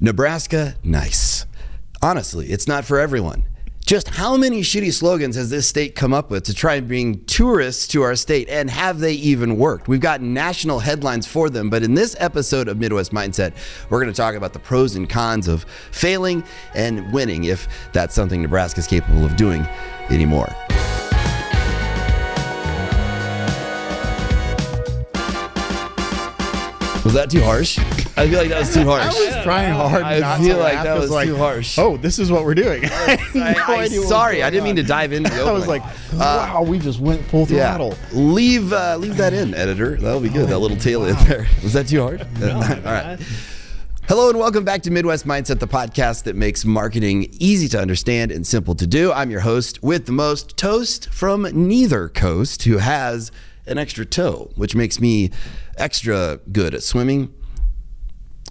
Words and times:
Nebraska, 0.00 0.76
nice. 0.84 1.44
Honestly, 2.00 2.46
it's 2.50 2.68
not 2.68 2.84
for 2.84 3.00
everyone. 3.00 3.44
Just 3.84 4.10
how 4.10 4.36
many 4.36 4.60
shitty 4.60 4.92
slogans 4.92 5.34
has 5.34 5.50
this 5.50 5.66
state 5.66 5.96
come 5.96 6.12
up 6.12 6.30
with 6.30 6.44
to 6.44 6.54
try 6.54 6.74
and 6.74 6.86
bring 6.86 7.24
tourists 7.24 7.88
to 7.88 8.02
our 8.02 8.14
state, 8.14 8.48
and 8.48 8.70
have 8.70 9.00
they 9.00 9.14
even 9.14 9.56
worked? 9.56 9.88
We've 9.88 9.98
got 9.98 10.20
national 10.20 10.78
headlines 10.78 11.26
for 11.26 11.50
them, 11.50 11.68
but 11.68 11.82
in 11.82 11.94
this 11.94 12.14
episode 12.20 12.68
of 12.68 12.78
Midwest 12.78 13.12
Mindset, 13.12 13.54
we're 13.90 14.00
going 14.00 14.12
to 14.12 14.16
talk 14.16 14.36
about 14.36 14.52
the 14.52 14.60
pros 14.60 14.94
and 14.94 15.08
cons 15.08 15.48
of 15.48 15.64
failing 15.90 16.44
and 16.74 17.12
winning, 17.12 17.44
if 17.44 17.66
that's 17.92 18.14
something 18.14 18.42
Nebraska's 18.42 18.86
capable 18.86 19.24
of 19.24 19.34
doing 19.36 19.66
anymore. 20.10 20.54
Was 27.08 27.14
that 27.14 27.30
too 27.30 27.42
harsh? 27.42 27.78
I 28.18 28.28
feel 28.28 28.38
like 28.38 28.50
that 28.50 28.58
was 28.58 28.74
too 28.74 28.84
harsh. 28.84 29.02
I 29.02 29.08
was 29.08 29.42
trying 29.42 29.72
hard. 29.72 30.02
I 30.02 30.38
feel 30.42 30.58
like 30.58 30.74
that 30.82 30.98
was 30.98 31.08
too 31.08 31.36
harsh. 31.38 31.78
Oh, 31.78 31.96
this 31.96 32.18
is 32.18 32.30
what 32.30 32.44
we're 32.44 32.54
doing. 32.54 32.84
I, 32.84 33.18
no 33.34 33.44
I, 33.44 33.46
I, 33.46 33.50
idea 33.52 33.64
what 33.64 33.90
was 33.92 34.08
sorry, 34.10 34.42
I 34.42 34.50
didn't 34.50 34.64
mean 34.64 34.76
to 34.76 34.82
dive 34.82 35.14
into 35.14 35.30
the 35.30 35.42
I 35.46 35.52
was 35.52 35.66
like, 35.66 35.82
wow, 36.12 36.62
we 36.62 36.78
just 36.78 37.00
went 37.00 37.24
full 37.24 37.46
Yeah, 37.48 37.70
throttle. 37.70 37.96
leave 38.12 38.74
uh, 38.74 38.98
leave 38.98 39.16
that 39.16 39.32
in, 39.32 39.54
editor. 39.54 39.96
That'll 39.96 40.20
be 40.20 40.28
good. 40.28 40.50
that 40.50 40.58
little 40.58 40.76
tail 40.76 41.06
in 41.06 41.16
there. 41.26 41.46
Was 41.62 41.72
that 41.72 41.88
too 41.88 42.02
hard? 42.02 42.20
All 42.42 42.60
right. 42.60 43.18
Hello 44.06 44.28
and 44.28 44.38
welcome 44.38 44.66
back 44.66 44.82
to 44.82 44.90
Midwest 44.90 45.26
Mindset, 45.26 45.60
the 45.60 45.66
podcast 45.66 46.24
that 46.24 46.36
makes 46.36 46.66
marketing 46.66 47.30
easy 47.40 47.68
to 47.68 47.80
understand 47.80 48.32
and 48.32 48.46
simple 48.46 48.74
to 48.74 48.86
do. 48.86 49.12
I'm 49.12 49.30
your 49.30 49.40
host 49.40 49.82
with 49.82 50.04
the 50.04 50.12
most 50.12 50.58
toast 50.58 51.08
from 51.08 51.48
neither 51.54 52.10
coast, 52.10 52.64
who 52.64 52.76
has 52.76 53.32
an 53.68 53.78
extra 53.78 54.04
toe, 54.04 54.50
which 54.56 54.74
makes 54.74 55.00
me 55.00 55.30
extra 55.76 56.40
good 56.50 56.74
at 56.74 56.82
swimming. 56.82 57.32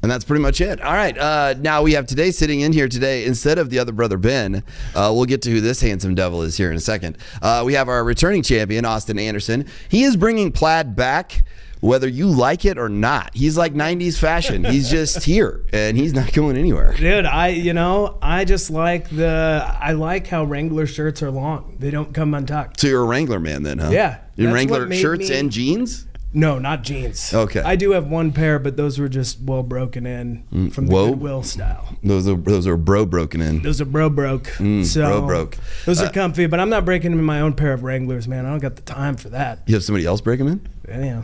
And 0.04 0.12
that's 0.12 0.24
pretty 0.24 0.44
much 0.44 0.62
it. 0.62 0.80
All 0.80 0.94
right. 0.94 1.18
Uh, 1.18 1.56
now 1.60 1.82
we 1.82 1.94
have 1.94 2.06
today 2.06 2.30
sitting 2.30 2.60
in 2.60 2.72
here 2.72 2.88
today 2.88 3.26
instead 3.26 3.58
of 3.58 3.72
the 3.72 3.80
other 3.80 3.92
brother 3.92 4.18
Ben. 4.18 4.64
Uh, 4.94 5.12
we'll 5.16 5.26
get 5.26 5.42
to 5.44 5.50
who 5.50 5.60
this 5.60 5.82
handsome 5.82 6.14
devil 6.14 6.44
is 6.44 6.56
here 6.56 6.70
in 6.70 6.78
a 6.78 6.82
second. 6.82 7.18
Uh, 7.42 7.64
we 7.66 7.74
have 7.74 7.90
our 7.90 8.04
returning 8.04 8.44
champion 8.44 8.86
Austin 8.86 9.18
Anderson. 9.18 9.66
He 9.90 10.04
is 10.04 10.16
bringing 10.16 10.52
plaid 10.52 10.96
back, 10.96 11.44
whether 11.82 12.08
you 12.08 12.28
like 12.28 12.66
it 12.66 12.78
or 12.78 12.90
not. 12.90 13.32
He's 13.36 13.58
like 13.58 13.74
'90s 13.74 14.18
fashion. 14.18 14.64
He's 14.64 14.90
just 14.98 15.24
here, 15.24 15.66
and 15.74 15.98
he's 15.98 16.14
not 16.14 16.34
going 16.34 16.58
anywhere. 16.58 16.94
Dude, 16.98 17.26
I 17.26 17.48
you 17.50 17.74
know 17.74 18.18
I 18.22 18.46
just 18.46 18.70
like 18.70 19.10
the 19.10 19.66
I 19.80 19.92
like 19.94 20.28
how 20.28 20.44
Wrangler 20.44 20.86
shirts 20.88 21.22
are 21.24 21.32
long. 21.32 21.76
They 21.80 21.92
don't 21.92 22.14
come 22.14 22.34
untucked. 22.34 22.80
So 22.80 22.88
you're 22.88 23.02
a 23.02 23.06
Wrangler 23.06 23.40
man, 23.40 23.64
then, 23.64 23.80
huh? 23.80 23.90
Yeah, 23.92 24.20
You 24.36 24.46
that's 24.46 24.54
Wrangler 24.56 24.92
shirts 24.94 25.30
me- 25.30 25.36
and 25.40 25.52
jeans. 25.52 26.06
No, 26.34 26.60
not 26.60 26.84
jeans. 26.84 27.34
Okay. 27.34 27.62
I 27.62 27.78
do 27.78 27.92
have 27.92 28.08
one 28.10 28.32
pair, 28.34 28.60
but 28.60 28.76
those 28.76 29.00
were 29.00 29.08
just 29.08 29.40
well 29.42 29.64
broken 29.64 30.06
in 30.06 30.70
from 30.72 30.88
the 30.88 30.94
whoa. 30.94 31.10
Goodwill 31.12 31.42
style. 31.42 31.96
Those 32.04 32.28
are 32.28 32.36
those 32.36 32.68
are 32.68 32.76
bro 32.78 33.06
broken 33.06 33.40
in. 33.42 33.62
Those 33.62 33.80
are 33.80 33.86
bro 33.86 34.10
broke. 34.10 34.48
so 34.48 34.64
Mm, 34.64 34.94
bro 34.94 35.22
broke. 35.26 35.58
Those 35.86 36.02
Uh, 36.02 36.06
are 36.08 36.12
comfy, 36.12 36.46
but 36.46 36.60
I'm 36.60 36.70
not 36.70 36.84
breaking 36.86 37.12
them 37.12 37.20
in 37.20 37.26
my 37.26 37.40
own 37.40 37.54
pair 37.54 37.72
of 37.74 37.82
Wranglers, 37.84 38.28
man. 38.28 38.46
I 38.46 38.50
don't 38.50 38.60
got 38.60 38.76
the 38.76 38.82
time 38.82 39.16
for 39.16 39.30
that. 39.30 39.60
You 39.68 39.76
have 39.76 39.84
somebody 39.86 40.06
else 40.06 40.20
break 40.20 40.38
them 40.40 40.50
in. 40.50 40.68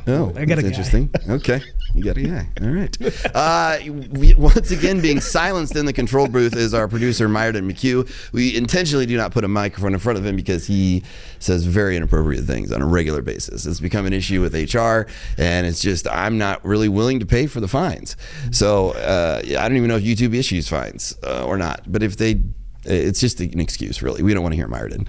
Oh, 0.07 0.33
I 0.35 0.45
got 0.45 0.55
that's 0.55 0.63
interesting. 0.67 1.09
Okay, 1.29 1.61
you 1.95 2.03
got 2.03 2.17
a 2.17 2.21
guy. 2.21 2.49
All 2.61 2.67
right. 2.67 2.97
Uh, 3.33 3.77
we, 4.11 4.33
once 4.35 4.71
again, 4.71 4.99
being 4.99 5.21
silenced 5.21 5.75
in 5.75 5.85
the 5.85 5.93
control 5.93 6.27
booth 6.27 6.55
is 6.55 6.73
our 6.73 6.87
producer 6.87 7.29
Myerton 7.29 7.71
McHugh. 7.71 8.09
We 8.33 8.55
intentionally 8.57 9.05
do 9.05 9.15
not 9.15 9.31
put 9.31 9.43
a 9.43 9.47
microphone 9.47 9.93
in 9.93 9.99
front 9.99 10.19
of 10.19 10.25
him 10.25 10.35
because 10.35 10.67
he 10.67 11.03
says 11.39 11.65
very 11.65 11.95
inappropriate 11.95 12.43
things 12.43 12.71
on 12.71 12.81
a 12.81 12.85
regular 12.85 13.21
basis. 13.21 13.65
It's 13.65 13.79
become 13.79 14.05
an 14.05 14.13
issue 14.13 14.41
with 14.41 14.53
HR, 14.53 15.09
and 15.37 15.65
it's 15.65 15.81
just 15.81 16.07
I'm 16.09 16.37
not 16.37 16.63
really 16.65 16.89
willing 16.89 17.19
to 17.21 17.25
pay 17.25 17.47
for 17.47 17.61
the 17.61 17.67
fines. 17.69 18.17
So 18.51 18.91
uh, 18.91 19.41
I 19.43 19.67
don't 19.67 19.77
even 19.77 19.87
know 19.87 19.97
if 19.97 20.03
YouTube 20.03 20.35
issues 20.35 20.67
fines 20.67 21.17
uh, 21.23 21.45
or 21.45 21.57
not. 21.57 21.89
But 21.89 22.03
if 22.03 22.17
they, 22.17 22.41
it's 22.83 23.21
just 23.21 23.39
an 23.39 23.59
excuse, 23.61 24.01
really. 24.01 24.23
We 24.23 24.33
don't 24.33 24.43
want 24.43 24.53
to 24.53 24.57
hear 24.57 24.67
Myerton. 24.67 25.07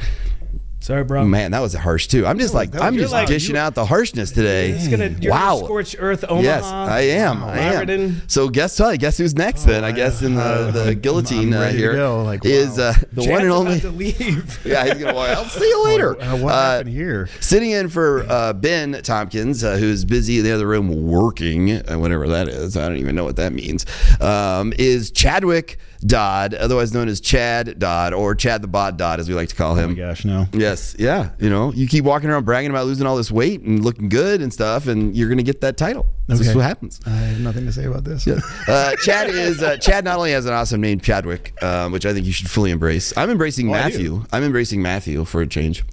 Sorry, 0.85 1.03
bro. 1.03 1.25
Man, 1.25 1.53
that 1.53 1.61
was 1.61 1.73
harsh 1.73 2.09
too. 2.09 2.27
I'm 2.27 2.39
just 2.39 2.53
like 2.53 2.75
was- 2.75 2.83
I'm 2.83 2.99
just 2.99 3.11
like- 3.11 3.27
dishing 3.27 3.57
out 3.57 3.75
the 3.75 3.87
harshness 3.87 4.31
today. 4.33 4.69
It's 4.73 4.87
gonna 4.87 5.17
you're 5.19 5.33
wow. 5.33 5.55
gonna 5.55 5.65
scorch 5.65 5.97
earth 5.99 6.27
Omaha. 6.29 6.43
Yes, 6.43 6.65
I 6.67 7.01
am. 7.01 7.43
I 7.43 7.59
am. 7.59 8.21
So 8.27 8.51
guess 8.51 8.79
what? 8.79 9.01
Guess 9.01 9.17
who's 9.17 9.35
next 9.35 9.65
then? 9.65 9.83
I 9.83 9.93
guess 9.93 10.21
in 10.21 10.35
the, 10.35 10.71
the 10.75 10.95
guillotine 10.95 11.55
I'm 11.55 11.59
uh, 11.59 11.63
ready 11.63 11.73
to 11.73 11.79
here 11.79 11.95
go, 11.95 12.23
like, 12.23 12.45
is 12.45 12.77
wow. 12.77 12.91
uh, 12.91 12.95
the 13.15 13.23
Chad's 13.23 13.29
one 13.31 13.41
and 13.41 13.47
about 13.51 13.57
only. 13.61 13.81
to 13.81 13.91
leave. 13.91 14.61
Yeah, 14.67 14.85
he's 14.85 15.03
gonna. 15.03 15.15
Walk. 15.15 15.31
I'll 15.31 15.45
see 15.47 15.67
you 15.67 15.85
later. 15.87 16.21
Uh, 16.21 16.37
what 16.41 16.53
Uh, 16.53 16.71
happened 16.73 16.91
here? 16.91 17.31
Sitting 17.41 17.71
in 17.71 17.89
for 17.89 18.27
uh, 18.29 18.53
Ben 18.53 18.93
Tompkins, 19.03 19.65
uh, 19.65 19.79
who's 19.79 20.05
busy 20.05 20.39
in 20.41 20.45
the 20.45 20.53
other 20.53 20.67
room 20.67 21.07
working, 21.11 21.71
uh, 21.91 21.99
whatever 21.99 22.29
that 22.29 22.47
is. 22.49 22.77
I 22.77 22.87
don't 22.89 22.99
even 22.99 23.15
know 23.15 23.25
what 23.25 23.37
that 23.37 23.55
means. 23.55 23.87
Um, 24.21 24.75
is 24.79 25.11
Chadwick 25.11 25.79
Dodd, 26.07 26.53
otherwise 26.55 26.93
known 26.93 27.09
as 27.09 27.21
Chad 27.21 27.79
Dodd 27.79 28.13
or 28.13 28.35
Chad 28.35 28.61
the 28.63 28.69
Bod 28.69 28.99
Dodd, 28.99 29.21
as 29.21 29.29
we 29.29 29.35
like 29.35 29.49
to 29.49 29.55
call 29.55 29.75
him. 29.75 29.85
Oh 29.91 29.95
my 29.95 29.99
gosh, 29.99 30.25
no. 30.25 30.47
Yes, 30.53 30.95
yeah. 30.99 31.31
You 31.39 31.49
know, 31.49 31.73
you 31.73 31.89
keep 31.89 32.05
walking 32.05 32.29
around 32.29 32.45
bragging 32.45 32.71
about 32.71 32.87
losing 32.87 33.07
all 33.07 33.17
this 33.17 33.31
weight 33.31 33.63
and 33.63 33.83
looking 33.83 34.09
good 34.11 34.43
and 34.43 34.53
stuff, 34.53 34.87
and 34.87 35.17
you're 35.17 35.29
going 35.29 35.39
to 35.39 35.45
get 35.45 35.63
that 35.63 35.77
title. 35.77 36.07
That's 36.27 36.41
just 36.41 36.51
Okay. 36.51 36.57
what 36.59 36.65
happens. 36.67 37.01
I 37.07 37.11
have 37.11 37.41
nothing 37.41 37.65
to 37.67 37.73
say 37.73 37.85
about 37.87 38.05
this. 38.05 38.27
Uh, 38.27 38.93
Chad 39.03 39.29
is 39.31 39.63
uh, 39.63 39.77
Chad. 39.79 40.05
Not 40.05 40.17
only 40.19 40.33
has 40.33 40.45
an 40.47 40.53
awesome 40.53 40.81
name, 40.81 41.01
Chadwick, 41.01 41.55
um, 41.63 41.93
which 41.93 42.05
I 42.07 42.13
think 42.13 42.27
you 42.27 42.33
should 42.33 42.51
fully 42.51 42.71
embrace. 42.71 43.13
I'm 43.17 43.31
embracing 43.31 43.69
Oh, 43.69 43.73
Matthew. 43.73 44.25
I'm 44.33 44.43
embracing 44.43 44.83
Matthew 44.83 45.25
for 45.25 45.41
a 45.41 45.47
change. 45.47 45.85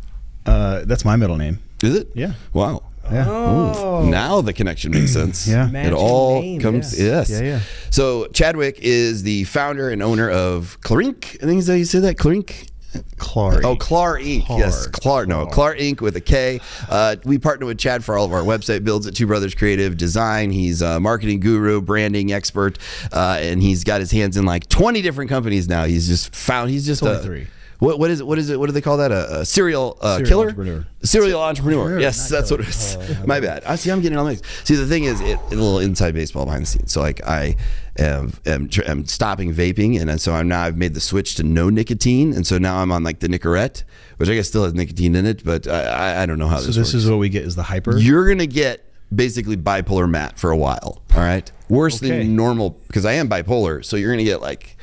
Uh, 0.45 0.83
that's 0.85 1.05
my 1.05 1.16
middle 1.16 1.38
name. 1.38 1.59
Is 1.83 1.95
it? 1.95 2.09
Yeah. 2.16 2.33
Wow. 2.53 2.83
Yeah. 3.11 3.25
Oh, 3.29 4.05
Now 4.09 4.41
the 4.41 4.53
connection 4.53 4.91
makes 4.91 5.11
sense. 5.13 5.47
Yeah. 5.51 5.69
It 5.73 5.94
all 5.94 6.41
name, 6.41 6.61
comes. 6.61 6.97
yes. 6.97 7.29
Yes. 7.29 7.41
Yeah, 7.41 7.47
yeah. 7.47 7.59
So 7.89 8.27
Chadwick 8.27 8.79
is 8.81 9.23
the 9.23 9.44
founder 9.45 9.89
and 9.89 10.01
owner 10.01 10.29
of 10.29 10.79
Klarinc. 10.81 11.35
I 11.44 11.45
think 11.45 11.59
is 11.59 11.67
that 11.67 11.77
you 11.77 11.85
say 11.85 11.99
that 11.99 12.16
Klarinc. 12.17 12.69
Clary. 13.17 13.63
Oh, 13.63 13.77
Klar 13.77 14.17
Inc. 14.17 14.45
Klar. 14.45 14.59
Yes, 14.59 14.85
Klar. 14.88 15.25
No, 15.25 15.45
Klar 15.45 15.75
Inc. 15.75 16.01
with 16.01 16.16
a 16.17 16.22
K. 16.22 16.59
Uh, 16.89 17.16
we 17.23 17.38
partner 17.38 17.66
with 17.66 17.77
Chad 17.77 18.03
for 18.03 18.17
all 18.17 18.25
of 18.25 18.33
our 18.33 18.41
website 18.41 18.83
builds 18.83 19.07
at 19.07 19.16
Two 19.16 19.28
Brothers 19.28 19.55
Creative 19.55 19.95
Design. 19.95 20.51
He's 20.51 20.81
a 20.81 20.99
marketing 20.99 21.39
guru, 21.39 21.79
branding 21.79 22.33
expert, 22.33 22.78
uh, 23.13 23.38
and 23.39 23.61
he's 23.61 23.85
got 23.85 24.01
his 24.01 24.11
hands 24.11 24.35
in 24.35 24.43
like 24.45 24.67
20 24.67 25.01
different 25.01 25.29
companies 25.29 25.69
now. 25.69 25.85
He's 25.85 26.05
just 26.07 26.35
found. 26.35 26.69
He's 26.69 26.85
just 26.85 27.01
a 27.01 27.05
23. 27.05 27.47
What, 27.81 27.97
what 27.97 28.11
is 28.11 28.19
it? 28.19 28.27
What 28.27 28.37
is 28.37 28.51
it? 28.51 28.59
What 28.59 28.67
do 28.67 28.73
they 28.73 28.81
call 28.81 28.97
that? 28.97 29.11
A, 29.11 29.39
a 29.39 29.45
serial, 29.45 29.97
uh, 30.01 30.17
Serial 30.17 30.29
killer? 30.29 30.47
entrepreneur. 30.49 30.87
Serial 31.01 31.41
entrepreneur. 31.41 31.79
Entrepreneur, 31.79 31.99
Yes, 31.99 32.29
that's 32.29 32.51
what 32.51 32.59
it 32.59 32.67
is. 32.67 32.95
My 33.25 33.39
bad. 33.39 33.63
I 33.63 33.75
see. 33.75 33.89
I'm 33.89 34.01
getting 34.01 34.19
all 34.19 34.25
mixed. 34.25 34.45
See, 34.67 34.75
the 34.75 34.85
thing 34.85 35.05
is, 35.05 35.19
it, 35.19 35.39
a 35.47 35.49
little 35.49 35.79
inside 35.79 36.13
baseball 36.13 36.45
behind 36.45 36.61
the 36.61 36.67
scenes. 36.67 36.91
So, 36.91 37.01
like, 37.01 37.25
I 37.25 37.55
am, 37.97 38.33
am, 38.45 38.69
tr- 38.69 38.83
am 38.85 39.07
stopping 39.07 39.51
vaping, 39.51 39.99
and 39.99 40.21
so 40.21 40.31
I'm 40.31 40.47
now 40.47 40.61
I've 40.61 40.77
made 40.77 40.93
the 40.93 40.99
switch 41.01 41.33
to 41.37 41.43
no 41.43 41.71
nicotine, 41.71 42.33
and 42.33 42.45
so 42.45 42.59
now 42.59 42.77
I'm 42.83 42.91
on 42.91 43.03
like 43.03 43.19
the 43.19 43.27
Nicorette, 43.27 43.83
which 44.17 44.29
I 44.29 44.35
guess 44.35 44.47
still 44.47 44.63
has 44.63 44.75
nicotine 44.75 45.15
in 45.15 45.25
it, 45.25 45.43
but 45.43 45.67
I, 45.67 45.81
I, 45.85 46.21
I 46.21 46.25
don't 46.27 46.37
know 46.37 46.47
how 46.47 46.57
this 46.57 46.67
is. 46.67 46.75
So 46.75 46.81
this, 46.81 46.91
this 46.91 47.03
is 47.03 47.09
what 47.09 47.17
we 47.17 47.29
get 47.29 47.45
is 47.45 47.55
the 47.55 47.63
hyper. 47.63 47.97
You're 47.97 48.27
gonna 48.29 48.45
get 48.45 48.85
basically 49.13 49.57
bipolar 49.57 50.07
Matt 50.07 50.37
for 50.37 50.51
a 50.51 50.57
while. 50.57 51.01
All 51.15 51.19
right, 51.21 51.51
worse 51.67 51.97
Okay. 51.97 52.19
than 52.19 52.35
normal 52.35 52.79
because 52.85 53.05
I 53.07 53.13
am 53.13 53.27
bipolar. 53.27 53.83
So 53.83 53.97
you're 53.97 54.11
gonna 54.11 54.23
get 54.23 54.39
like 54.39 54.77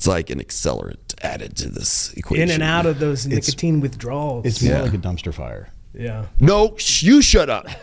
it's 0.00 0.06
like 0.06 0.30
an 0.30 0.38
accelerant 0.40 1.14
added 1.20 1.58
to 1.58 1.68
this 1.68 2.14
equation. 2.14 2.44
in 2.44 2.50
and 2.54 2.62
out 2.62 2.86
of 2.86 3.00
those 3.00 3.26
nicotine 3.26 3.80
withdrawals. 3.80 4.46
it's 4.46 4.62
more 4.62 4.72
Yeah. 4.72 4.80
like 4.80 4.94
a 4.94 4.98
dumpster 4.98 5.32
fire. 5.32 5.68
Yeah. 5.92 6.26
No, 6.38 6.76
sh- 6.76 7.02
you 7.02 7.20
shut 7.22 7.50
up. 7.50 7.66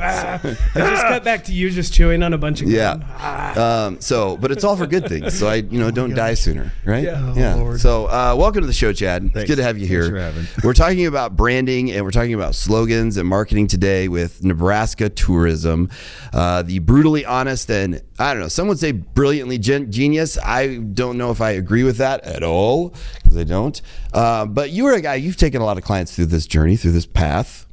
Ah, 0.00 0.40
I 0.42 0.80
just 0.90 1.02
cut 1.06 1.22
back 1.24 1.44
to 1.44 1.52
you 1.52 1.70
just 1.70 1.94
chewing 1.94 2.22
on 2.22 2.32
a 2.32 2.38
bunch 2.38 2.60
of 2.62 2.68
Yeah. 2.68 2.94
gum. 2.96 3.04
Ah. 3.08 3.84
Um, 3.86 4.00
so, 4.00 4.36
but 4.36 4.50
it's 4.50 4.64
all 4.64 4.76
for 4.76 4.86
good 4.86 5.06
things. 5.08 5.38
So 5.38 5.46
I, 5.48 5.56
you 5.56 5.78
know, 5.78 5.90
don't 5.90 6.14
die 6.14 6.34
sooner, 6.34 6.72
right? 6.84 7.04
Yeah. 7.04 7.32
yeah. 7.34 7.54
Oh, 7.54 7.58
Lord. 7.58 7.80
So, 7.80 8.06
uh, 8.06 8.34
welcome 8.36 8.60
to 8.62 8.66
the 8.66 8.72
show, 8.72 8.92
Chad. 8.92 9.24
It's 9.24 9.32
Thanks. 9.34 9.48
good 9.48 9.56
to 9.56 9.62
have 9.62 9.78
you 9.78 9.86
here. 9.86 10.32
For. 10.32 10.66
We're 10.66 10.72
talking 10.74 11.06
about 11.06 11.36
branding 11.36 11.92
and 11.92 12.04
we're 12.04 12.10
talking 12.10 12.34
about 12.34 12.54
slogans 12.56 13.16
and 13.16 13.28
marketing 13.28 13.68
today 13.68 14.08
with 14.08 14.42
Nebraska 14.44 15.08
tourism. 15.08 15.88
Uh, 16.32 16.62
the 16.62 16.80
brutally 16.80 17.24
honest 17.24 17.70
and 17.70 18.02
I 18.18 18.34
don't 18.34 18.42
know, 18.42 18.48
some 18.48 18.68
would 18.68 18.78
say 18.78 18.92
brilliantly 18.92 19.58
gen- 19.58 19.90
genius. 19.92 20.38
I 20.44 20.76
don't 20.78 21.16
know 21.18 21.30
if 21.30 21.40
I 21.40 21.52
agree 21.52 21.84
with 21.84 21.98
that 21.98 22.24
at 22.24 22.42
all 22.42 22.94
because 23.32 23.40
I 23.40 23.44
don't. 23.48 23.80
Uh, 24.12 24.46
but 24.46 24.70
you 24.70 24.86
are 24.86 24.94
a 24.94 25.00
guy. 25.00 25.14
You've 25.16 25.36
taken 25.36 25.60
a 25.60 25.64
lot 25.64 25.78
of 25.78 25.84
clients 25.84 26.14
through 26.14 26.26
this 26.26 26.46
journey, 26.46 26.76
through 26.76 26.92
this 26.92 27.06
path. 27.06 27.66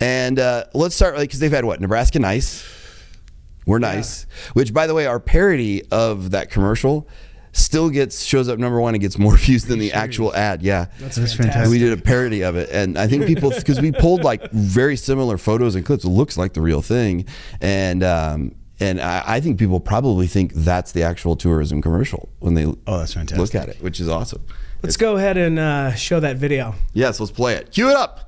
And 0.00 0.38
uh, 0.38 0.64
let's 0.74 0.94
start 0.94 1.16
because 1.18 1.40
they've 1.40 1.50
had 1.52 1.64
what 1.64 1.80
Nebraska 1.80 2.18
nice. 2.18 2.64
We're 3.66 3.78
nice. 3.80 4.26
Which, 4.54 4.72
by 4.72 4.86
the 4.86 4.94
way, 4.94 5.06
our 5.06 5.20
parody 5.20 5.82
of 5.90 6.30
that 6.30 6.50
commercial 6.50 7.06
still 7.52 7.90
gets 7.90 8.22
shows 8.24 8.48
up 8.48 8.58
number 8.58 8.80
one 8.80 8.94
and 8.94 9.00
gets 9.00 9.18
more 9.18 9.36
views 9.36 9.64
than 9.64 9.78
the 9.78 9.92
actual 9.92 10.34
ad. 10.34 10.62
Yeah, 10.62 10.86
That's, 10.98 11.16
That's 11.16 11.32
fantastic. 11.34 11.38
fantastic. 11.42 11.70
we 11.70 11.78
did 11.78 11.92
a 11.98 12.00
parody 12.00 12.42
of 12.42 12.56
it, 12.56 12.70
and 12.70 12.96
I 12.98 13.06
think 13.08 13.26
people 13.26 13.50
because 13.56 13.80
we 13.80 13.92
pulled 13.92 14.22
like 14.22 14.50
very 14.52 14.96
similar 14.96 15.36
photos 15.36 15.74
and 15.74 15.84
clips. 15.84 16.04
It 16.04 16.08
looks 16.10 16.38
like 16.38 16.54
the 16.54 16.60
real 16.62 16.80
thing, 16.80 17.26
and 17.60 18.02
um, 18.04 18.54
and 18.80 19.00
I, 19.00 19.22
I 19.26 19.40
think 19.40 19.58
people 19.58 19.80
probably 19.80 20.28
think 20.28 20.54
that's 20.54 20.92
the 20.92 21.02
actual 21.02 21.34
tourism 21.36 21.82
commercial 21.82 22.28
when 22.38 22.54
they 22.54 22.64
Oh, 22.64 22.98
that's 22.98 23.14
fantastic. 23.14 23.38
look 23.38 23.54
at 23.54 23.68
it, 23.68 23.82
which 23.82 23.98
is 24.00 24.08
awesome. 24.08 24.42
Let's 24.82 24.96
go 24.96 25.16
ahead 25.16 25.36
and 25.36 25.58
uh, 25.58 25.94
show 25.94 26.20
that 26.20 26.36
video. 26.36 26.74
Yes, 26.94 27.18
let's 27.18 27.32
play 27.32 27.54
it. 27.54 27.72
Cue 27.72 27.88
it 27.90 27.96
up. 27.96 28.24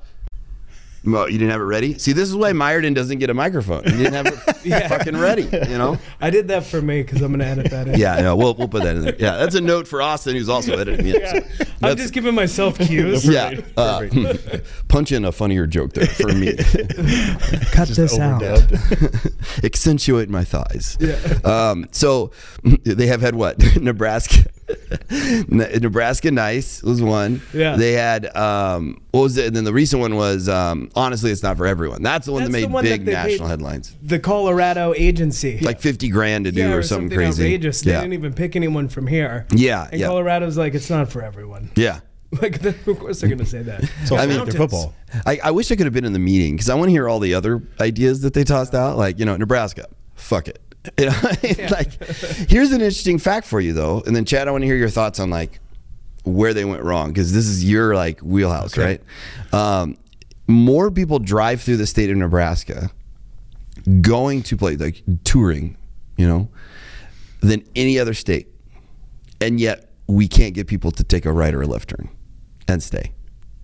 Well, 1.03 1.27
you 1.27 1.39
didn't 1.39 1.49
have 1.49 1.61
it 1.61 1.63
ready. 1.63 1.97
See, 1.97 2.11
this 2.13 2.29
is 2.29 2.35
why 2.35 2.51
Meyerton 2.51 2.93
doesn't 2.93 3.17
get 3.17 3.31
a 3.31 3.33
microphone. 3.33 3.83
You 3.85 3.97
didn't 3.97 4.13
have 4.13 4.27
it 4.27 4.57
Yeah. 4.65 4.87
fucking 4.87 5.17
ready. 5.17 5.43
You 5.45 5.77
know. 5.79 5.97
I 6.19 6.29
did 6.29 6.49
that 6.49 6.63
for 6.63 6.79
me 6.79 7.01
because 7.01 7.23
I'm 7.23 7.31
gonna 7.31 7.45
edit 7.45 7.71
that 7.71 7.87
in. 7.87 7.97
Yeah, 7.99 8.19
yeah. 8.19 8.33
We'll 8.33 8.53
we'll 8.53 8.67
put 8.67 8.83
that 8.83 8.95
in 8.97 9.01
there. 9.05 9.15
Yeah, 9.17 9.37
that's 9.37 9.55
a 9.55 9.61
note 9.61 9.87
for 9.87 9.99
Austin, 10.03 10.35
who's 10.35 10.47
also 10.47 10.77
editing 10.77 11.03
the 11.05 11.19
Yeah. 11.19 11.33
episode. 11.37 11.67
I'm 11.81 11.97
just 11.97 12.13
giving 12.13 12.35
myself 12.35 12.77
cues. 12.77 13.27
yeah. 13.27 13.59
Uh, 13.75 14.05
punch 14.89 15.11
in 15.11 15.25
a 15.25 15.31
funnier 15.31 15.65
joke 15.65 15.93
there 15.93 16.05
for 16.05 16.27
me. 16.33 16.55
Cut 17.71 17.87
this 17.87 18.19
out. 18.19 18.43
Accentuate 19.63 20.29
my 20.29 20.43
thighs. 20.43 20.97
Yeah. 20.99 21.15
Um, 21.43 21.87
so 21.91 22.29
they 22.83 23.07
have 23.07 23.21
had 23.21 23.33
what? 23.33 23.57
Nebraska. 23.81 24.43
Ne- 25.49 25.79
Nebraska 25.79 26.31
nice 26.31 26.81
was 26.83 27.01
one. 27.01 27.41
Yeah. 27.53 27.75
They 27.75 27.93
had 27.93 28.35
um, 28.35 29.01
what 29.11 29.21
was 29.21 29.37
it? 29.37 29.47
And 29.47 29.55
then 29.55 29.63
the 29.63 29.73
recent 29.73 30.01
one 30.01 30.15
was 30.15 30.47
um, 30.47 30.89
honestly, 30.95 31.31
it's 31.31 31.43
not 31.43 31.57
for 31.57 31.65
everyone. 31.67 32.01
That's 32.03 32.25
the 32.25 32.31
one 32.31 32.43
That's 32.43 32.53
that 32.53 32.61
made 32.61 32.71
one 32.71 32.83
big 32.83 33.05
they 33.05 33.11
national 33.13 33.47
headlines. 33.47 33.95
The 34.01 34.19
Colorado 34.19 34.93
agency. 34.95 35.59
Like 35.59 35.81
fifty 35.81 36.09
grand 36.09 36.45
to 36.45 36.51
do 36.51 36.61
yeah, 36.61 36.73
or, 36.73 36.83
something, 36.83 37.09
crazy. 37.15 37.43
outrageous. 37.43 37.81
They 37.81 37.91
Yeah. 37.91 38.01
didn't 38.01 38.13
even 38.13 38.33
pick 38.33 38.55
anyone 38.55 38.87
from 38.87 39.07
here. 39.07 39.45
Yeah, 39.51 39.87
And 39.91 39.99
yeah. 39.99 40.07
Colorado's 40.07 40.57
like, 40.57 40.73
it's 40.75 40.89
not 40.89 41.11
for 41.11 41.21
everyone. 41.21 41.71
yeah. 41.75 41.99
Like, 42.41 42.63
of 42.63 42.85
course 42.97 43.19
they're 43.19 43.29
gonna 43.29 43.45
say 43.45 43.61
that. 43.63 43.83
So 44.05 44.15
I 44.15 44.25
mean- 44.25 44.45
football. 44.45 44.93
I, 45.25 45.39
I 45.43 45.51
wish 45.51 45.69
I 45.69 45.75
could 45.75 45.85
have 45.85 45.93
been 45.93 46.05
in 46.05 46.13
the 46.13 46.19
meeting 46.19 46.55
because 46.55 46.69
I 46.69 46.75
want 46.75 46.87
to 46.87 46.91
hear 46.93 47.09
all 47.09 47.19
the 47.19 47.33
other 47.33 47.61
ideas 47.81 48.21
that 48.21 48.33
they 48.33 48.45
tossed 48.45 48.73
out. 48.73 48.97
Like, 48.97 49.19
you 49.19 49.25
know, 49.25 49.35
Nebraska, 49.35 49.85
fuck 50.15 50.47
it. 50.47 50.61
Like, 51.69 52.03
here's 52.49 52.71
an 52.71 52.81
interesting 52.81 53.19
fact 53.19 53.45
for 53.47 53.59
you 53.59 53.73
though, 53.73 54.01
and 54.05 54.15
then 54.15 54.25
Chad, 54.25 54.47
I 54.47 54.51
want 54.51 54.63
to 54.63 54.65
hear 54.65 54.75
your 54.75 54.89
thoughts 54.89 55.19
on 55.19 55.29
like 55.29 55.59
where 56.23 56.53
they 56.53 56.65
went 56.65 56.83
wrong 56.83 57.09
because 57.09 57.33
this 57.33 57.45
is 57.47 57.63
your 57.69 57.95
like 57.95 58.19
wheelhouse, 58.21 58.77
Okay. 58.77 58.99
right? 59.51 59.53
Um, 59.53 59.97
more 60.47 60.91
people 60.91 61.19
drive 61.19 61.61
through 61.61 61.77
the 61.77 61.87
state 61.87 62.09
of 62.09 62.17
Nebraska, 62.17 62.89
going 64.01 64.43
to 64.43 64.57
play 64.57 64.75
like 64.75 65.03
touring, 65.23 65.77
you 66.17 66.27
know, 66.27 66.49
than 67.41 67.63
any 67.75 67.97
other 67.99 68.13
state, 68.13 68.47
and 69.39 69.59
yet 69.59 69.89
we 70.07 70.27
can't 70.27 70.53
get 70.53 70.67
people 70.67 70.91
to 70.91 71.03
take 71.03 71.25
a 71.25 71.31
right 71.31 71.53
or 71.53 71.61
a 71.61 71.67
left 71.67 71.89
turn 71.89 72.09
and 72.67 72.81
stay. 72.83 73.11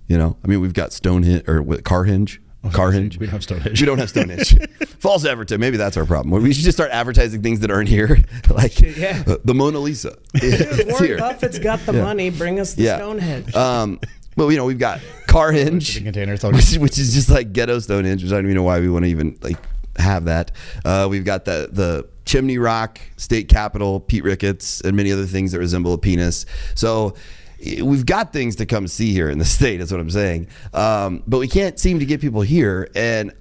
You 0.07 0.17
know, 0.17 0.37
I 0.43 0.47
mean, 0.47 0.61
we've 0.61 0.73
got 0.73 0.93
Stonehenge 0.93 1.43
or 1.47 1.61
Carhenge. 1.63 2.37
Carhenge. 2.71 3.17
We 3.19 3.25
don't 3.27 3.33
have 3.33 3.43
Stonehenge. 3.43 3.79
We 3.79 3.85
don't 3.85 3.97
have 3.97 4.09
Stonehenge. 4.09 4.57
False 4.99 5.25
Everton. 5.25 5.59
Maybe 5.59 5.77
that's 5.77 5.97
our 5.97 6.05
problem. 6.05 6.41
We 6.41 6.53
should 6.53 6.63
just 6.63 6.77
start 6.77 6.91
advertising 6.91 7.41
things 7.41 7.59
that 7.61 7.71
aren't 7.71 7.89
here, 7.89 8.19
like 8.49 8.79
Yeah. 8.79 9.23
uh, 9.27 9.37
the 9.43 9.53
Mona 9.53 9.79
Lisa. 9.79 10.17
Dude, 10.33 10.87
Warren 10.87 11.05
here. 11.05 11.17
Buffett's 11.17 11.59
got 11.59 11.79
the 11.85 11.93
money. 11.93 12.29
Bring 12.29 12.59
us 12.59 12.73
the 12.73 12.83
Yeah. 12.83 12.97
Stonehenge. 12.97 13.55
Um, 13.55 13.99
well, 14.35 14.51
you 14.51 14.57
know, 14.57 14.65
we've 14.65 14.79
got 14.79 14.99
Carhenge, 15.27 15.81
Shipping 15.83 16.05
containers, 16.05 16.43
which, 16.43 16.77
which 16.77 16.97
is 16.99 17.13
just 17.13 17.29
like 17.29 17.53
ghetto 17.53 17.79
Stonehenge, 17.79 18.23
which 18.23 18.31
I 18.31 18.35
don't 18.35 18.45
even 18.45 18.55
know 18.55 18.63
why 18.63 18.79
we 18.79 18.89
want 18.89 19.05
to 19.05 19.09
even 19.09 19.37
like 19.41 19.57
have 19.97 20.25
that. 20.25 20.51
Uh, 20.85 21.07
we've 21.09 21.25
got 21.25 21.45
the 21.45 21.69
the 21.71 22.07
Chimney 22.25 22.57
Rock 22.57 22.99
State 23.15 23.47
Capitol, 23.49 23.99
Pete 23.99 24.23
Ricketts, 24.23 24.81
and 24.81 24.95
many 24.95 25.11
other 25.11 25.25
things 25.25 25.53
that 25.53 25.59
resemble 25.59 25.93
a 25.93 25.97
penis. 25.97 26.45
So 26.75 27.15
we've 27.59 28.05
got 28.05 28.33
things 28.33 28.55
to 28.57 28.65
come 28.65 28.87
see 28.87 29.13
here 29.13 29.29
in 29.29 29.37
the 29.37 29.45
state. 29.57 29.81
Is 29.81 29.91
what 29.91 30.01
I'm 30.01 30.11
saying. 30.11 30.47
Um, 30.73 31.23
but 31.27 31.39
we 31.39 31.47
can't 31.47 31.79
seem 31.79 31.99
to 31.99 32.05
get 32.05 32.21
people 32.21 32.41
here, 32.41 32.89
and 32.95 33.33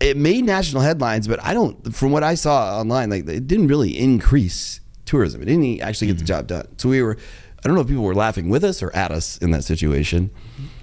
it 0.00 0.16
made 0.16 0.44
national 0.44 0.82
headlines. 0.82 1.28
But 1.28 1.42
I 1.42 1.54
don't, 1.54 1.94
from 1.94 2.12
what 2.12 2.22
I 2.22 2.34
saw 2.34 2.78
online, 2.78 3.10
like 3.10 3.28
it 3.28 3.46
didn't 3.46 3.68
really 3.68 3.96
increase 3.96 4.80
tourism. 5.04 5.42
It 5.42 5.46
didn't 5.46 5.80
actually 5.80 6.08
get 6.08 6.18
the 6.18 6.24
job 6.24 6.46
done. 6.46 6.66
So 6.78 6.88
we 6.88 7.02
were. 7.02 7.16
I 7.64 7.68
don't 7.68 7.76
know 7.76 7.82
if 7.82 7.88
people 7.88 8.02
were 8.02 8.14
laughing 8.14 8.48
with 8.48 8.64
us 8.64 8.82
or 8.82 8.94
at 8.94 9.12
us 9.12 9.38
in 9.38 9.52
that 9.52 9.62
situation. 9.62 10.30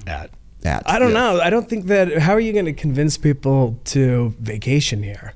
At. 0.08 0.32
At 0.64 0.90
I 0.90 0.98
don't 1.00 1.12
yeah. 1.12 1.20
know. 1.20 1.42
I 1.42 1.50
don't 1.50 1.70
think 1.70 1.86
that. 1.88 2.20
How 2.20 2.34
are 2.34 2.40
you 2.40 2.54
going 2.54 2.66
to 2.66 2.74
convince 2.74 3.18
people 3.18 3.80
to 3.86 4.36
vacation 4.40 5.04
here? 5.04 5.34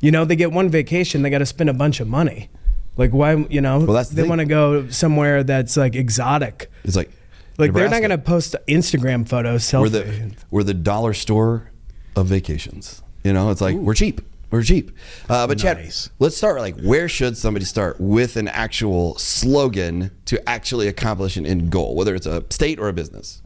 You 0.00 0.10
know, 0.10 0.24
they 0.24 0.36
get 0.36 0.52
one 0.52 0.68
vacation, 0.68 1.22
they 1.22 1.30
got 1.30 1.38
to 1.38 1.46
spend 1.46 1.70
a 1.70 1.74
bunch 1.74 2.00
of 2.00 2.08
money. 2.08 2.50
Like, 2.96 3.10
why? 3.12 3.34
You 3.50 3.60
know, 3.60 3.80
Well, 3.80 3.94
that's 3.94 4.08
the 4.08 4.22
they 4.22 4.28
want 4.28 4.40
to 4.40 4.46
go 4.46 4.88
somewhere 4.88 5.42
that's 5.44 5.76
like 5.76 5.94
exotic. 5.94 6.70
It's 6.84 6.96
like 6.96 7.10
Like, 7.58 7.72
they're 7.72 7.88
not 7.88 8.00
going 8.00 8.10
to 8.10 8.18
post 8.18 8.56
Instagram 8.68 9.28
photos, 9.28 9.72
We're 9.72 9.88
the 9.88 10.32
we're 10.50 10.62
the 10.62 10.74
dollar 10.74 11.12
store 11.12 11.70
of 12.14 12.26
vacations. 12.26 13.02
You 13.24 13.32
know, 13.32 13.50
it's 13.50 13.60
like 13.60 13.76
we're 13.76 13.94
cheap. 13.94 14.20
We're 14.50 14.62
cheap. 14.62 14.92
Uh, 15.28 15.46
but 15.46 15.58
Chad, 15.58 15.90
let's 16.18 16.36
start 16.36 16.60
like 16.60 16.80
where 16.80 17.08
should 17.08 17.36
somebody 17.36 17.64
start 17.64 18.00
with 18.00 18.36
an 18.36 18.48
actual 18.48 19.18
slogan 19.18 20.12
to 20.26 20.48
actually 20.48 20.86
accomplish 20.88 21.36
an 21.36 21.44
end 21.44 21.70
goal, 21.70 21.96
whether 21.96 22.14
it's 22.14 22.26
a 22.26 22.44
state 22.50 22.78
or 22.78 22.88
a 22.88 22.92
business. 22.92 23.42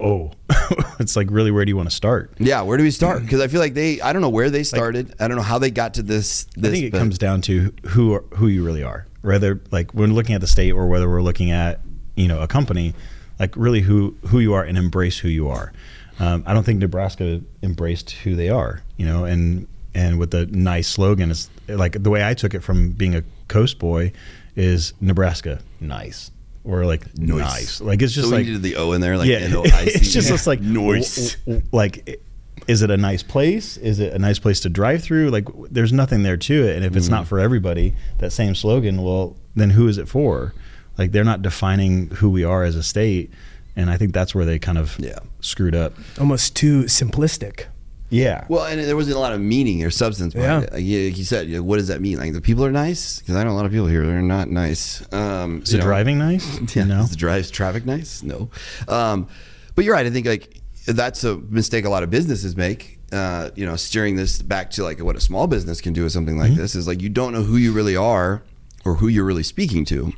Oh, 0.00 0.32
it's 1.00 1.16
like 1.16 1.28
really 1.30 1.50
where 1.50 1.64
do 1.64 1.70
you 1.70 1.76
want 1.76 1.90
to 1.90 1.94
start? 1.94 2.32
Yeah, 2.38 2.62
where 2.62 2.78
do 2.78 2.84
we 2.84 2.90
start? 2.90 3.22
Because 3.22 3.40
I 3.40 3.48
feel 3.48 3.60
like 3.60 3.74
they, 3.74 4.00
I 4.00 4.12
don't 4.12 4.22
know 4.22 4.30
where 4.30 4.50
they 4.50 4.62
started. 4.62 5.14
I 5.20 5.28
don't 5.28 5.36
know 5.36 5.42
how 5.42 5.58
they 5.58 5.70
got 5.70 5.94
to 5.94 6.02
this. 6.02 6.44
this 6.56 6.70
I 6.70 6.72
think 6.72 6.84
it 6.86 6.98
comes 6.98 7.18
down 7.18 7.42
to 7.42 7.72
who 7.88 8.14
are, 8.14 8.24
who 8.36 8.46
you 8.46 8.64
really 8.64 8.82
are. 8.82 9.06
Whether 9.22 9.60
like 9.70 9.92
when 9.92 10.14
looking 10.14 10.34
at 10.34 10.40
the 10.40 10.46
state 10.46 10.72
or 10.72 10.86
whether 10.86 11.08
we're 11.08 11.22
looking 11.22 11.50
at 11.50 11.80
you 12.16 12.28
know 12.28 12.40
a 12.40 12.46
company, 12.46 12.94
like 13.38 13.54
really 13.56 13.80
who 13.80 14.16
who 14.28 14.38
you 14.38 14.54
are 14.54 14.64
and 14.64 14.78
embrace 14.78 15.18
who 15.18 15.28
you 15.28 15.48
are. 15.48 15.72
Um, 16.18 16.42
I 16.46 16.54
don't 16.54 16.64
think 16.64 16.78
Nebraska 16.78 17.40
embraced 17.62 18.10
who 18.10 18.34
they 18.36 18.48
are. 18.48 18.82
You 18.96 19.06
know, 19.06 19.24
and 19.24 19.68
and 19.94 20.18
with 20.18 20.30
the 20.30 20.46
nice 20.46 20.88
slogan 20.88 21.30
is 21.30 21.50
like 21.68 22.02
the 22.02 22.10
way 22.10 22.26
I 22.26 22.34
took 22.34 22.54
it 22.54 22.60
from 22.60 22.92
being 22.92 23.14
a 23.14 23.22
coast 23.48 23.78
boy 23.78 24.12
is 24.56 24.94
Nebraska 25.00 25.60
nice 25.80 26.30
or 26.64 26.84
like 26.84 27.16
Nice. 27.18 27.38
nice. 27.38 27.80
Like 27.80 28.02
it's 28.02 28.12
just 28.12 28.28
so 28.28 28.32
we 28.34 28.38
like 28.38 28.46
needed 28.46 28.62
the 28.62 28.76
O 28.76 28.92
in 28.92 29.00
there, 29.00 29.16
like 29.16 29.28
yeah, 29.28 29.38
N-O-I-C. 29.38 29.90
it's 29.94 30.12
just 30.12 30.30
it's 30.30 30.46
like 30.46 30.60
Nice. 30.62 31.34
w- 31.36 31.60
w- 31.60 31.68
Like, 31.72 32.20
is 32.66 32.82
it 32.82 32.90
a 32.90 32.96
nice 32.96 33.22
place? 33.22 33.76
Is 33.78 33.98
it 34.00 34.12
a 34.12 34.18
nice 34.18 34.38
place 34.38 34.60
to 34.60 34.68
drive 34.68 35.02
through? 35.02 35.30
Like, 35.30 35.46
w- 35.46 35.66
there's 35.70 35.92
nothing 35.92 36.22
there 36.22 36.36
to 36.36 36.68
it. 36.68 36.76
And 36.76 36.84
if 36.84 36.94
it's 36.96 37.06
Mm-hmm. 37.06 37.14
not 37.14 37.26
for 37.26 37.38
everybody, 37.40 37.94
that 38.18 38.30
same 38.32 38.54
slogan, 38.54 39.02
well, 39.02 39.36
then 39.56 39.70
who 39.70 39.88
is 39.88 39.96
it 39.98 40.08
for? 40.08 40.54
Like, 40.98 41.12
they're 41.12 41.24
not 41.24 41.40
defining 41.42 42.08
who 42.08 42.28
we 42.30 42.44
are 42.44 42.62
as 42.62 42.76
a 42.76 42.82
state, 42.82 43.30
and 43.74 43.88
I 43.90 43.96
think 43.96 44.12
that's 44.12 44.34
where 44.34 44.44
they 44.44 44.58
kind 44.58 44.76
of 44.76 44.98
Yeah. 45.00 45.18
screwed 45.40 45.74
up. 45.74 45.94
Almost 46.18 46.54
too 46.54 46.82
simplistic. 46.84 47.64
Yeah. 48.10 48.44
Well, 48.48 48.64
and 48.64 48.80
there 48.80 48.96
wasn't 48.96 49.16
a 49.16 49.20
lot 49.20 49.32
of 49.32 49.40
meaning 49.40 49.82
or 49.84 49.90
substance 49.90 50.34
behind 50.34 50.62
Yeah. 50.62 50.66
it. 50.66 50.72
Like 50.74 50.82
you, 50.82 50.98
you 50.98 51.24
said, 51.24 51.48
you 51.48 51.56
know, 51.56 51.62
what 51.62 51.76
does 51.76 51.88
that 51.88 52.00
mean? 52.00 52.18
Like 52.18 52.32
the 52.32 52.40
people 52.40 52.64
are 52.64 52.72
nice 52.72 53.20
because 53.20 53.36
I 53.36 53.44
know 53.44 53.50
a 53.50 53.58
lot 53.58 53.66
of 53.66 53.70
people 53.72 53.86
here 53.86 54.04
They're 54.04 54.20
not 54.20 54.48
nice. 54.50 55.02
Um, 55.12 55.62
is 55.62 55.72
it 55.72 55.78
know, 55.78 55.84
driving 55.84 56.18
nice? 56.18 56.58
Yeah, 56.76 56.84
No. 56.84 57.00
is 57.00 57.10
the 57.10 57.16
drives 57.16 57.50
traffic 57.50 57.86
nice? 57.86 58.22
No. 58.22 58.50
Um, 58.88 59.28
but 59.76 59.84
you're 59.84 59.94
right. 59.94 60.04
I 60.06 60.10
think 60.10 60.26
like 60.26 60.60
that's 60.86 61.22
a 61.24 61.36
mistake 61.36 61.84
a 61.84 61.88
lot 61.90 62.02
of 62.02 62.10
businesses 62.10 62.56
make. 62.56 62.98
Uh, 63.12 63.50
you 63.56 63.66
know, 63.66 63.74
steering 63.74 64.14
this 64.14 64.40
back 64.40 64.70
to 64.70 64.84
like 64.84 65.02
what 65.02 65.16
a 65.16 65.20
small 65.20 65.46
business 65.48 65.80
can 65.80 65.92
do 65.92 66.04
with 66.04 66.12
something 66.12 66.38
like 66.38 66.54
this 66.54 66.74
is 66.76 66.86
like 66.86 67.00
you 67.02 67.08
don't 67.08 67.32
know 67.32 67.42
who 67.42 67.56
you 67.56 67.72
really 67.72 67.96
are 67.96 68.40
or 68.84 68.94
who 68.94 69.08
you're 69.08 69.24
really 69.24 69.42
speaking 69.42 69.84
to. 69.86 70.12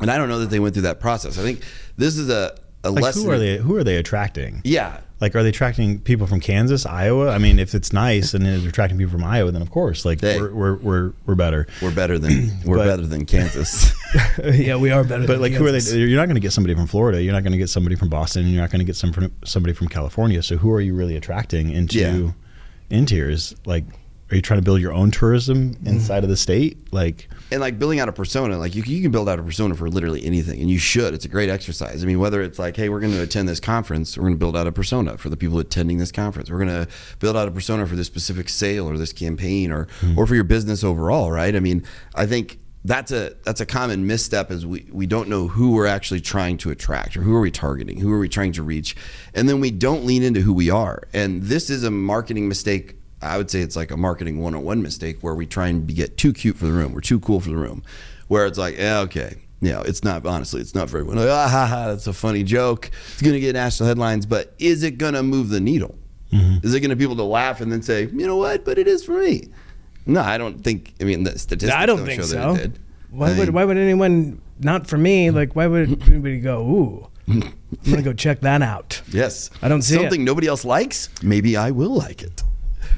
And 0.00 0.10
I 0.10 0.18
don't 0.18 0.28
know 0.28 0.38
that 0.40 0.50
they 0.50 0.60
went 0.60 0.74
through 0.74 0.82
that 0.82 1.00
process. 1.00 1.38
I 1.38 1.42
think 1.42 1.62
this 1.96 2.16
is 2.18 2.28
a, 2.30 2.54
a 2.84 2.90
Like, 2.90 3.02
lesson. 3.04 3.24
who 3.24 3.30
are 3.30 3.38
they? 3.38 3.56
Who 3.58 3.76
are 3.76 3.84
they 3.84 3.96
attracting? 3.96 4.60
Yeah. 4.64 5.00
Like, 5.22 5.36
are 5.36 5.42
they 5.44 5.50
attracting 5.50 6.00
people 6.00 6.26
from 6.26 6.40
Kansas, 6.40 6.84
Iowa? 6.84 7.30
I 7.30 7.38
mean, 7.38 7.60
if 7.60 7.74
it's 7.76 7.92
nice 7.92 8.34
and 8.34 8.44
they're 8.44 8.68
attracting 8.68 8.98
people 8.98 9.12
from 9.12 9.22
Iowa, 9.22 9.52
then 9.52 9.62
of 9.62 9.70
course, 9.70 10.04
like 10.04 10.20
Hey. 10.20 10.38
we're, 10.40 10.52
we're 10.52 10.74
we're 10.74 11.12
we're 11.26 11.34
better. 11.36 11.68
We're 11.80 11.94
better 11.94 12.18
than 12.18 12.50
we're 12.66 12.78
But- 12.78 12.86
better 12.86 13.06
than 13.06 13.24
Kansas. 13.24 13.94
yeah, 14.44 14.74
we 14.76 14.90
are 14.90 15.04
better. 15.04 15.26
But 15.26 15.38
like, 15.38 15.52
who 15.52 15.64
are 15.64 15.70
they? 15.72 15.78
You're 15.96 16.18
not 16.18 16.26
going 16.26 16.34
to 16.34 16.40
get 16.40 16.52
somebody 16.52 16.74
from 16.74 16.88
Florida. 16.88 17.22
You're 17.22 17.32
not 17.32 17.44
going 17.44 17.52
to 17.52 17.58
get 17.58 17.70
somebody 17.70 17.94
from 17.94 18.08
Boston. 18.08 18.48
You're 18.48 18.60
not 18.60 18.70
going 18.70 18.80
to 18.80 18.84
get 18.84 18.96
some 18.96 19.12
from, 19.12 19.32
somebody 19.44 19.72
from 19.72 19.86
California. 19.88 20.42
So 20.42 20.56
who 20.56 20.72
are 20.72 20.80
you 20.80 20.92
really 20.94 21.16
attracting 21.16 21.70
into 21.70 21.98
Yeah. 22.00 22.30
Is 22.90 23.54
like, 23.64 23.84
are 24.32 24.36
you 24.36 24.40
trying 24.40 24.58
to 24.58 24.64
build 24.64 24.80
your 24.80 24.94
own 24.94 25.10
tourism 25.10 25.76
inside 25.84 26.24
of 26.24 26.30
the 26.30 26.38
state? 26.38 26.90
Like, 26.90 27.28
and 27.50 27.60
like 27.60 27.78
building 27.78 28.00
out 28.00 28.08
a 28.08 28.12
persona, 28.12 28.56
like 28.56 28.74
you, 28.74 28.82
you 28.82 29.02
can 29.02 29.10
build 29.10 29.28
out 29.28 29.38
a 29.38 29.42
persona 29.42 29.74
for 29.74 29.90
literally 29.90 30.24
anything, 30.24 30.58
and 30.58 30.70
you 30.70 30.78
should. 30.78 31.12
It's 31.12 31.26
a 31.26 31.28
great 31.28 31.50
exercise. 31.50 32.02
I 32.02 32.06
mean, 32.06 32.18
whether 32.18 32.40
it's 32.40 32.58
like, 32.58 32.74
hey, 32.74 32.88
we're 32.88 33.00
going 33.00 33.12
to 33.12 33.22
attend 33.22 33.46
this 33.46 33.60
conference, 33.60 34.16
we're 34.16 34.22
going 34.22 34.34
to 34.34 34.38
build 34.38 34.56
out 34.56 34.66
a 34.66 34.72
persona 34.72 35.18
for 35.18 35.28
the 35.28 35.36
people 35.36 35.58
attending 35.58 35.98
this 35.98 36.10
conference. 36.10 36.50
We're 36.50 36.64
going 36.64 36.86
to 36.86 36.88
build 37.18 37.36
out 37.36 37.46
a 37.46 37.50
persona 37.50 37.86
for 37.86 37.94
this 37.94 38.06
specific 38.06 38.48
sale 38.48 38.88
or 38.88 38.96
this 38.96 39.12
campaign, 39.12 39.70
or 39.70 39.86
hmm. 40.00 40.18
or 40.18 40.26
for 40.26 40.34
your 40.34 40.44
business 40.44 40.82
overall, 40.82 41.30
right? 41.30 41.54
I 41.54 41.60
mean, 41.60 41.84
I 42.14 42.24
think 42.24 42.58
that's 42.86 43.12
a 43.12 43.36
that's 43.44 43.60
a 43.60 43.66
common 43.66 44.06
misstep 44.06 44.50
is 44.50 44.64
we 44.64 44.88
we 44.90 45.06
don't 45.06 45.28
know 45.28 45.48
who 45.48 45.72
we're 45.72 45.86
actually 45.86 46.22
trying 46.22 46.56
to 46.56 46.70
attract 46.70 47.18
or 47.18 47.20
who 47.20 47.34
are 47.34 47.40
we 47.40 47.50
targeting, 47.50 48.00
who 48.00 48.10
are 48.10 48.18
we 48.18 48.30
trying 48.30 48.52
to 48.52 48.62
reach, 48.62 48.96
and 49.34 49.46
then 49.46 49.60
we 49.60 49.70
don't 49.70 50.06
lean 50.06 50.22
into 50.22 50.40
who 50.40 50.54
we 50.54 50.70
are. 50.70 51.02
And 51.12 51.42
this 51.42 51.68
is 51.68 51.84
a 51.84 51.90
marketing 51.90 52.48
mistake 52.48 52.96
I 53.22 53.36
would 53.36 53.50
say 53.50 53.60
it's 53.60 53.76
like 53.76 53.90
a 53.90 53.96
marketing 53.96 54.38
101 54.40 54.82
mistake 54.82 55.18
where 55.20 55.34
we 55.34 55.46
try 55.46 55.68
and 55.68 55.86
be, 55.86 55.94
get 55.94 56.16
too 56.16 56.32
cute 56.32 56.56
for 56.56 56.66
the 56.66 56.72
room. 56.72 56.92
We're 56.92 57.00
too 57.00 57.20
cool 57.20 57.40
for 57.40 57.48
the 57.50 57.56
room. 57.56 57.82
Where 58.28 58.46
it's 58.46 58.58
like, 58.58 58.76
yeah, 58.76 59.00
okay. 59.00 59.36
You 59.60 59.70
know, 59.70 59.82
it's 59.82 60.02
not, 60.02 60.26
honestly, 60.26 60.60
it's 60.60 60.74
not 60.74 60.90
for 60.90 60.98
everyone. 60.98 61.18
Like, 61.18 61.28
ah, 61.28 61.48
ha, 61.48 61.66
ha, 61.66 61.86
that's 61.88 62.08
a 62.08 62.12
funny 62.12 62.42
joke. 62.42 62.90
It's 63.12 63.22
going 63.22 63.34
to 63.34 63.40
get 63.40 63.52
national 63.54 63.86
headlines, 63.86 64.26
but 64.26 64.54
is 64.58 64.82
it 64.82 64.98
going 64.98 65.14
to 65.14 65.22
move 65.22 65.50
the 65.50 65.60
needle? 65.60 65.96
Is 66.32 66.72
it 66.72 66.80
going 66.80 66.88
to 66.88 66.96
be 66.96 67.04
able 67.04 67.16
to 67.16 67.24
laugh 67.24 67.60
and 67.60 67.70
then 67.70 67.82
say, 67.82 68.06
you 68.06 68.26
know 68.26 68.38
what, 68.38 68.64
but 68.64 68.78
it 68.78 68.88
is 68.88 69.04
for 69.04 69.12
me? 69.12 69.50
No, 70.06 70.22
I 70.22 70.38
don't 70.38 70.64
think, 70.64 70.94
I 70.98 71.04
mean, 71.04 71.24
the 71.24 71.38
statistics 71.38 71.76
I 71.76 71.84
don't 71.84 72.06
think 72.06 72.22
show 72.22 72.26
so. 72.26 72.54
that 72.54 72.64
it 72.64 72.72
did. 72.72 72.78
Why 73.10 73.32
I 73.32 73.38
would 73.38 73.50
why 73.50 73.64
would 73.66 73.76
anyone 73.76 74.40
not 74.58 74.86
for 74.86 74.96
me? 74.96 75.30
Like 75.42 75.54
why 75.54 75.66
would 75.66 76.02
anybody 76.08 76.40
go 76.40 76.62
ooh? 76.62 77.08
I'm 77.28 77.52
gonna 77.84 78.02
go 78.02 78.14
check 78.14 78.40
that 78.40 78.62
out. 78.62 79.02
Yes. 79.08 79.50
I 79.60 79.68
don't 79.68 79.82
see 79.82 79.96
it. 79.96 80.00
something 80.00 80.24
nobody 80.24 80.46
else 80.46 80.64
likes. 80.64 81.10
Maybe 81.22 81.56
I 81.56 81.70
will 81.70 81.94
like 81.94 82.22
it. 82.22 82.41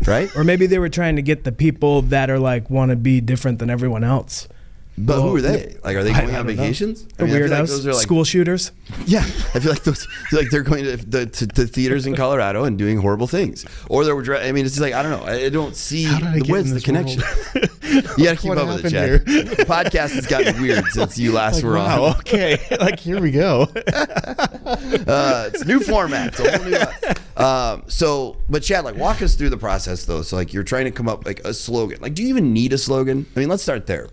Right? 0.07 0.35
Or 0.37 0.45
maybe 0.45 0.67
they 0.67 0.79
were 0.79 0.89
trying 0.89 1.17
to 1.17 1.23
get 1.23 1.45
the 1.45 1.53
people 1.53 2.03
that 2.03 2.31
are 2.31 2.39
like 2.39 2.69
want 2.71 2.91
to 2.91 2.97
be 2.97 3.21
different 3.21 3.59
than 3.59 3.71
everyone 3.71 4.05
else. 4.05 4.49
But 4.97 5.21
who 5.21 5.37
are 5.37 5.41
they? 5.41 5.77
Like, 5.83 5.97
are 5.97 6.05
they 6.05 6.13
going 6.13 6.35
I 6.35 6.39
on 6.39 6.47
vacations? 6.47 7.07
I 7.19 7.25
mean, 7.25 7.35
I 7.35 7.39
like 7.39 7.51
weirdos, 7.51 7.67
those 7.67 7.87
are 7.87 7.95
like 7.95 8.03
school 8.03 8.23
shooters. 8.23 8.71
Yeah, 9.07 9.23
I 9.23 9.59
feel 9.59 9.73
like 9.73 9.83
those, 9.83 10.07
feel 10.29 10.39
like 10.39 10.51
they're 10.51 10.63
going 10.63 10.85
to 10.85 10.97
the 10.97 11.27
to, 11.27 11.47
to 11.49 11.67
theaters 11.67 12.07
in 12.07 12.15
Colorado 12.15 12.63
and 12.63 12.79
doing 12.79 12.99
horrible 12.99 13.27
things, 13.27 13.67
or 13.89 14.05
they 14.05 14.13
were. 14.13 14.23
dri- 14.23 14.39
I 14.39 14.53
mean, 14.53 14.65
it's 14.65 14.75
just 14.75 14.83
like 14.83 14.95
I 14.95 15.03
don't 15.03 15.11
know. 15.11 15.27
I 15.27 15.47
I 15.47 15.49
don't 15.49 15.75
see 15.75 16.05
the 16.07 16.55
in 16.57 16.75
the 16.75 16.81
connection. 16.81 17.23
you 18.17 18.25
got 18.25 18.37
to 18.37 18.43
keep 18.43 18.53
up 18.53 18.69
with 18.69 18.85
it, 18.85 18.91
Chad. 18.91 19.27
The 19.27 19.65
podcast 19.65 20.13
has 20.13 20.27
gotten 20.29 20.63
weird 20.63 20.85
since 20.87 21.19
you 21.19 21.33
last 21.33 21.65
were 21.65 21.75
wow, 21.75 22.05
on. 22.05 22.17
okay. 22.19 22.59
like 22.81 23.01
here 23.01 23.21
we 23.21 23.33
go. 23.33 23.69
Uh, 23.75 25.51
it's 25.53 25.65
new 25.65 25.81
format. 25.81 26.35
It's 26.39 26.65
new. 26.65 27.15
Um, 27.37 27.83
so, 27.89 28.37
but 28.49 28.63
Chad, 28.63 28.85
like, 28.85 28.97
walk 28.97 29.23
us 29.23 29.35
through 29.35 29.51
the 29.51 29.57
process 29.57 30.05
though. 30.05 30.23
So, 30.23 30.37
like, 30.37 30.53
you're 30.53 30.63
trying 30.63 30.85
to 30.85 30.91
come 30.91 31.09
up 31.09 31.27
like 31.27 31.41
a 31.41 31.53
slogan. 31.53 32.01
Like, 32.01 32.15
do 32.15 32.23
you 32.23 32.29
even 32.29 32.53
need 32.53 32.73
a 32.73 32.79
slogan? 32.79 33.27
I 33.35 33.41
mean, 33.41 33.49
let's 33.49 33.63
start 33.63 33.87
there. 33.87 34.09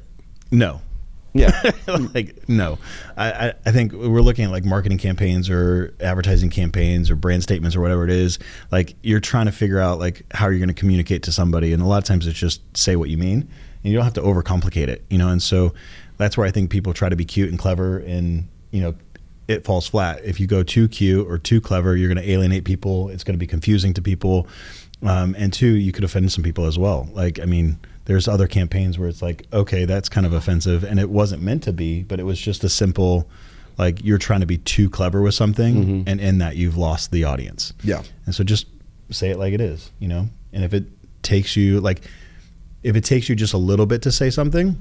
No. 0.52 0.82
Yeah. 1.34 1.72
like 2.14 2.48
no. 2.50 2.78
I, 3.16 3.32
I 3.32 3.54
i 3.66 3.72
think 3.72 3.94
we're 3.94 4.22
looking 4.22 4.46
at 4.46 4.52
like 4.52 4.66
marketing 4.66 4.98
campaigns 4.98 5.50
or 5.50 5.94
advertising 6.02 6.50
campaigns 6.50 7.10
or 7.10 7.16
brand 7.16 7.44
statements 7.44 7.76
or 7.76 7.82
whatever 7.82 8.04
it 8.04 8.10
is. 8.10 8.38
Like 8.72 8.96
you're 9.02 9.22
trying 9.22 9.46
to 9.46 9.52
figure 9.52 9.80
out 9.80 10.00
like 10.00 10.26
how 10.34 10.50
you're 10.50 10.60
going 10.60 10.68
to 10.68 10.74
communicate 10.74 11.24
to 11.24 11.32
somebody 11.32 11.74
and 11.74 11.82
a 11.82 11.86
lot 11.86 12.00
of 12.00 12.04
times 12.04 12.28
it's 12.28 12.38
just 12.38 12.62
say 12.76 12.96
what 12.96 13.10
you 13.10 13.18
mean 13.18 13.48
and 13.84 13.92
you 13.92 13.94
don't 13.94 14.04
have 14.04 14.14
to 14.16 14.22
overcomplicate 14.22 14.88
it 14.90 15.06
you 15.10 15.18
know? 15.18 15.30
And 15.30 15.42
so 15.42 15.74
that's 16.18 16.38
where 16.38 16.46
i 16.46 16.52
think 16.52 16.70
people 16.70 16.94
try 16.94 17.10
to 17.10 17.16
be 17.16 17.26
cute 17.26 17.50
and 17.50 17.58
clever 17.58 18.00
and 18.00 18.48
you 18.72 18.82
know 18.82 18.94
it 19.48 19.66
falls 19.66 19.86
flat. 19.88 20.24
If 20.24 20.40
you 20.40 20.48
go 20.48 20.64
too 20.64 20.88
cute 20.88 21.28
or 21.28 21.38
too 21.38 21.62
clever 21.62 21.96
you're 21.96 22.14
going 22.14 22.24
to 22.24 22.30
alienate 22.30 22.66
people 22.66 23.10
it's 23.10 23.24
going 23.24 23.36
to 23.36 23.40
be 23.40 23.48
confusing 23.48 23.94
to 23.94 24.02
people 24.02 24.48
um, 25.04 25.34
and 25.38 25.52
two 25.54 25.72
you 25.72 25.94
could 25.94 26.04
offend 26.04 26.32
some 26.32 26.44
people 26.44 26.66
as 26.66 26.78
well. 26.78 27.08
Like 27.14 27.40
i 27.40 27.46
mean 27.46 27.80
there's 28.06 28.28
other 28.28 28.48
campaigns 28.48 28.98
where 28.98 29.08
it's 29.08 29.22
like 29.22 29.46
okay 29.54 29.86
that's 29.86 30.10
kind 30.10 30.26
of 30.26 30.34
offensive. 30.34 30.84
And 30.84 31.00
it 31.00 31.10
wasn't 31.10 31.42
meant 31.42 31.64
to 31.64 31.74
be 31.74 32.04
but 32.04 32.20
it 32.20 32.24
was 32.24 32.40
just 32.40 32.64
a 32.64 32.70
simple 32.70 33.28
like 33.78 34.04
you're 34.04 34.18
trying 34.18 34.42
to 34.42 34.46
be 34.46 34.58
too 34.58 34.90
clever 34.90 35.22
with 35.22 35.34
something 35.34 35.76
mm-hmm. 35.76 36.10
and 36.10 36.20
in 36.20 36.40
that 36.40 36.56
you've 36.56 36.78
lost 36.78 37.12
the 37.12 37.24
audience. 37.24 37.74
Yeah. 37.84 38.04
and 38.26 38.36
so 38.36 38.44
just 38.44 38.68
say 39.10 39.30
it 39.30 39.38
like 39.38 39.54
it 39.54 39.62
is 39.62 39.92
you 40.00 40.08
know? 40.08 40.28
And 40.54 40.64
if 40.64 40.74
it 40.74 40.86
takes 41.24 41.56
you 41.56 41.80
like 41.80 42.02
if 42.84 42.96
it 42.96 43.04
takes 43.04 43.30
you 43.30 43.36
just 43.36 43.54
a 43.54 43.58
little 43.58 43.86
bit 43.86 44.02
to 44.04 44.12
say 44.12 44.30
something 44.30 44.78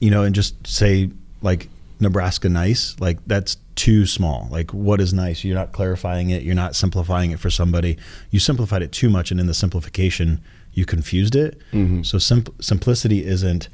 you 0.00 0.10
know 0.10 0.22
and 0.22 0.34
just 0.34 0.66
say 0.66 1.10
like 1.42 1.68
nebraska 2.00 2.48
nice 2.48 2.96
like 3.00 3.18
that's 3.26 3.56
too 3.74 4.06
small. 4.06 4.48
Like 4.50 4.72
what 4.72 5.00
is 5.00 5.12
nice? 5.12 5.44
You're 5.44 5.56
not 5.56 5.72
clarifying 5.72 6.30
it. 6.30 6.42
You're 6.42 6.54
not 6.54 6.76
simplifying 6.76 7.30
it 7.30 7.40
for 7.40 7.50
somebody. 7.50 7.98
You 8.30 8.38
simplified 8.38 8.82
it 8.82 8.92
too 8.92 9.08
much 9.08 9.30
and 9.30 9.40
in 9.40 9.46
the 9.46 9.54
simplification 9.54 10.40
you 10.72 10.84
confused 10.86 11.34
it. 11.36 11.60
So 12.04 12.18
simp- 12.18 12.54
simplicity 12.62 13.24
isn't 13.24 13.68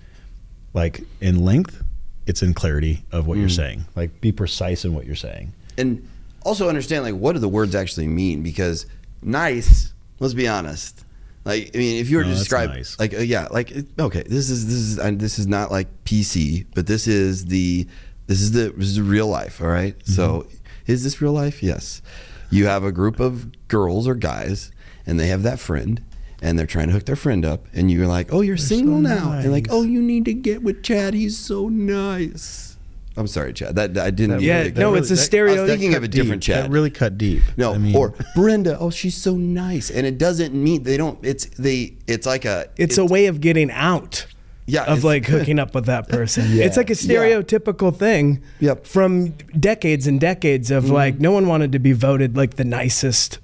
like 0.74 1.02
in 1.20 1.44
length 1.44 1.82
it's 2.26 2.42
in 2.42 2.52
clarity 2.52 3.04
of 3.10 3.26
what 3.26 3.38
you're 3.38 3.48
saying. 3.48 3.86
Like 3.96 4.20
be 4.20 4.32
precise 4.32 4.84
in 4.84 4.92
what 4.94 5.06
you're 5.06 5.16
saying. 5.16 5.52
And 5.78 6.06
also 6.42 6.68
understand 6.68 7.04
like 7.04 7.14
what 7.14 7.32
do 7.32 7.38
the 7.38 7.48
words 7.48 7.74
actually 7.74 8.06
mean? 8.08 8.42
Because 8.42 8.86
nice 9.22 9.92
let's 10.20 10.34
be 10.34 10.46
honest. 10.48 11.04
Like 11.44 11.70
i 11.74 11.78
mean 11.78 12.00
if 12.00 12.10
you 12.10 12.18
were 12.18 12.24
No, 12.24 12.30
to 12.30 12.34
describe 12.36 12.70
nice. 12.70 12.98
like 12.98 13.14
uh, 13.14 13.18
yeah 13.20 13.48
like 13.50 13.72
okay 13.98 14.22
this 14.24 14.50
is 14.50 14.66
this 14.66 14.74
is 14.74 14.98
and 14.98 15.18
this 15.18 15.38
is 15.38 15.46
not 15.46 15.70
like 15.70 15.86
pc 16.04 16.66
but 16.74 16.86
this 16.86 17.06
is 17.06 17.46
the 17.46 17.86
this 18.26 18.40
is 18.42 18.52
the 18.52 18.70
this 18.76 18.88
is 18.88 18.96
the 18.96 19.02
real 19.02 19.28
life 19.28 19.62
all 19.62 19.68
right? 19.68 19.94
so 20.04 20.42
Mm-hmm. 20.42 20.92
is 20.92 21.04
this 21.04 21.20
real 21.22 21.32
life? 21.32 21.62
Yes. 21.62 22.02
You 22.50 22.66
have 22.66 22.82
a 22.84 22.92
group 22.92 23.20
of 23.20 23.46
girls 23.68 24.06
or 24.08 24.14
guys 24.14 24.70
and 25.06 25.18
they 25.18 25.28
have 25.28 25.42
that 25.44 25.58
friend 25.58 26.02
and 26.42 26.58
they're 26.58 26.66
trying 26.66 26.86
to 26.88 26.92
hook 26.92 27.04
their 27.06 27.16
friend 27.16 27.44
up 27.44 27.66
and 27.74 27.90
you're 27.90 28.06
like 28.06 28.32
oh 28.32 28.40
you're 28.40 28.56
single 28.56 28.98
now 29.00 29.32
and 29.32 29.50
like 29.50 29.66
oh 29.70 29.82
you 29.82 30.00
need 30.00 30.24
to 30.24 30.32
get 30.34 30.62
with 30.62 30.82
chad 30.82 31.12
he's 31.14 31.36
so 31.36 31.68
nice 31.68 32.76
i'm 33.16 33.26
sorry 33.26 33.52
chad 33.52 33.74
that 33.74 33.96
i 33.98 34.10
didn't 34.10 34.40
Yeah, 34.40 34.64
mean 34.64 34.74
to- 34.74 34.80
no, 34.80 34.92
that 34.92 34.98
it's 34.98 35.10
a 35.10 35.14
really- 35.14 35.24
stereo- 35.24 35.56
I 35.56 35.60
was 35.62 35.70
thinking 35.70 35.94
of 35.94 36.02
a 36.04 36.08
different 36.08 36.42
deep. 36.42 36.54
Chad. 36.54 36.64
that 36.64 36.70
really 36.70 36.90
cut 36.90 37.18
deep 37.18 37.42
No, 37.56 37.74
I 37.74 37.78
mean, 37.78 37.96
or 37.96 38.14
Brenda. 38.36 38.78
Oh, 38.78 38.90
she's 38.90 39.16
so 39.16 39.36
nice, 39.36 39.90
and 39.90 40.06
it 40.06 40.18
doesn't 40.18 40.54
mean 40.54 40.84
they 40.84 40.96
don't. 40.96 41.18
It's 41.24 41.46
they. 41.58 41.94
It's 42.06 42.26
like 42.26 42.44
a. 42.44 42.68
It's 42.76 42.96
a 42.98 43.04
way 43.04 43.26
of 43.26 43.40
getting 43.40 43.70
out. 43.72 44.26
Yeah, 44.66 44.84
Of 44.84 45.02
like 45.02 45.24
hooking 45.34 45.58
up 45.58 45.74
with 45.74 45.86
that 45.86 46.08
person. 46.08 46.44
Yeah, 46.50 46.64
It's 46.66 46.76
like 46.76 46.90
a 46.90 46.94
stereotypical 46.94 47.96
thing 47.96 48.42
Yep. 48.60 48.86
from 48.86 49.30
decades 49.58 50.06
and 50.06 50.20
decades 50.20 50.70
of 50.70 50.84
mm-hmm. 50.84 50.92
like 50.92 51.18
no 51.20 51.32
one 51.32 51.48
wanted 51.48 51.72
to 51.72 51.78
be 51.78 51.92
voted 51.92 52.36
like 52.36 52.54
the 52.56 52.64
nicest 52.64 53.38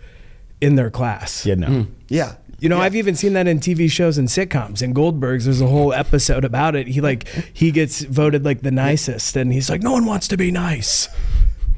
in 0.61 0.77
their 0.77 0.91
class. 0.91 1.45
yeah 1.47 1.55
no 1.57 1.67
mm-hmm. 1.69 1.93
Yeah. 2.09 2.35
You 2.61 2.69
know, 2.69 2.79
Yeah. 2.79 2.83
I've 2.85 2.97
even 2.97 3.15
seen 3.15 3.33
that 3.35 3.47
in 3.47 3.61
TV 3.61 3.91
shows 3.91 4.17
and 4.19 4.29
sitcoms. 4.29 4.83
In 4.83 4.93
Goldberg's, 4.93 5.45
there's 5.45 5.61
a 5.61 5.67
whole 5.67 5.93
episode 5.93 6.45
about 6.45 6.75
it. 6.77 6.87
He 6.87 7.01
like 7.01 7.29
he 7.53 7.71
gets 7.71 8.03
voted 8.03 8.45
like 8.45 8.63
the 8.63 8.71
nicest, 8.71 9.37
and 9.37 9.53
he's 9.53 9.69
like, 9.69 9.83
no 9.83 9.93
one 9.93 10.05
wants 10.07 10.29
to 10.29 10.37
be 10.37 10.51
nice. 10.51 11.09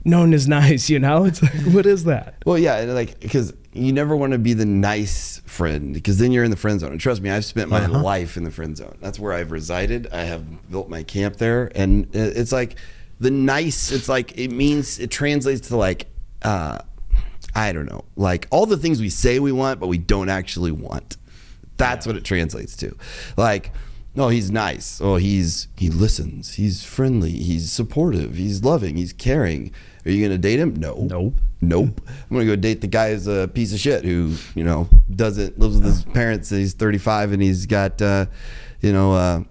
No 0.05 0.21
one 0.21 0.33
is 0.33 0.47
nice. 0.47 0.89
You 0.89 0.99
know, 1.01 1.25
it's 1.25 1.43
like, 1.43 1.53
what 1.75 1.87
is 1.87 2.05
that? 2.05 2.35
Well, 2.47 2.59
yeah, 2.59 2.77
and 2.79 2.95
like 2.95 3.19
because 3.21 3.53
you 3.73 3.93
never 3.93 4.15
want 4.17 4.33
to 4.33 4.39
be 4.39 4.55
the 4.55 4.65
nice 4.65 5.43
friend 5.45 5.93
because 5.93 6.19
then 6.19 6.33
you're 6.33 6.45
in 6.45 6.51
the 6.51 6.57
friend 6.57 6.79
zone. 6.81 6.93
And 6.93 7.01
trust 7.01 7.21
me, 7.21 7.31
I've 7.31 7.45
spent 7.45 7.69
my 7.69 7.81
Uh-huh. 7.85 8.01
life 8.03 8.37
in 8.37 8.45
the 8.45 8.51
friend 8.51 8.77
zone. 8.77 8.97
That's 9.01 9.19
where 9.19 9.33
I've 9.33 9.51
resided. 9.51 10.07
I 10.13 10.23
have 10.23 10.71
built 10.71 10.89
my 10.89 11.03
camp 11.03 11.37
there, 11.37 11.71
and 11.75 12.07
it's 12.15 12.53
like 12.53 12.77
the 13.19 13.31
nice. 13.31 13.91
It's 13.91 14.09
like 14.09 14.39
it 14.39 14.51
means 14.53 14.99
it 15.01 15.11
translates 15.11 15.69
to 15.69 15.77
like. 15.77 16.07
uh 16.43 16.79
I 17.57 17.73
don't 17.73 17.91
know, 17.91 18.05
like 18.17 18.47
all 18.51 18.67
the 18.67 18.77
things 18.77 19.01
we 19.01 19.09
say 19.09 19.39
we 19.39 19.51
want, 19.51 19.81
but 19.81 19.87
we 19.87 19.97
don't 19.97 20.29
actually 20.29 20.73
want. 20.73 21.17
That's 21.79 22.07
what 22.07 22.15
it 22.15 22.23
translates 22.23 22.77
to. 22.77 22.95
Like, 23.39 23.73
no, 24.15 24.29
he's 24.29 24.51
nice. 24.51 25.01
Oh, 25.03 25.17
he's 25.17 25.69
he 25.77 25.89
listens. 25.89 26.55
He's 26.55 26.85
friendly. 26.85 27.31
He's 27.31 27.73
supportive. 27.73 28.37
He's 28.37 28.63
loving. 28.63 28.97
He's 28.97 29.15
caring. 29.15 29.73
Are 30.05 30.11
you 30.11 30.23
gonna 30.23 30.39
date 30.39 30.59
him? 30.59 30.77
No. 30.77 31.07
Nope. 31.11 31.35
Nope. 31.63 32.01
I'm 32.07 32.37
gonna 32.37 32.47
go 32.47 32.57
date 32.57 32.83
the 32.83 32.87
guy 32.89 33.13
who's 33.13 33.27
a 33.27 33.49
piece 33.49 33.73
of 33.73 33.81
shit 33.81 34.05
who 34.05 34.35
you 34.55 34.63
know 34.63 34.89
doesn't 35.15 35.59
lives 35.59 35.77
with 35.77 35.87
his 35.87 36.05
parents. 36.05 36.51
And 36.51 36.61
he's 36.61 36.75
35 36.75 37.33
and 37.33 37.43
he's 37.43 37.65
got 37.65 38.03
uh, 38.03 38.27
you 38.83 38.93
know 38.93 39.15
uh, 39.15 39.43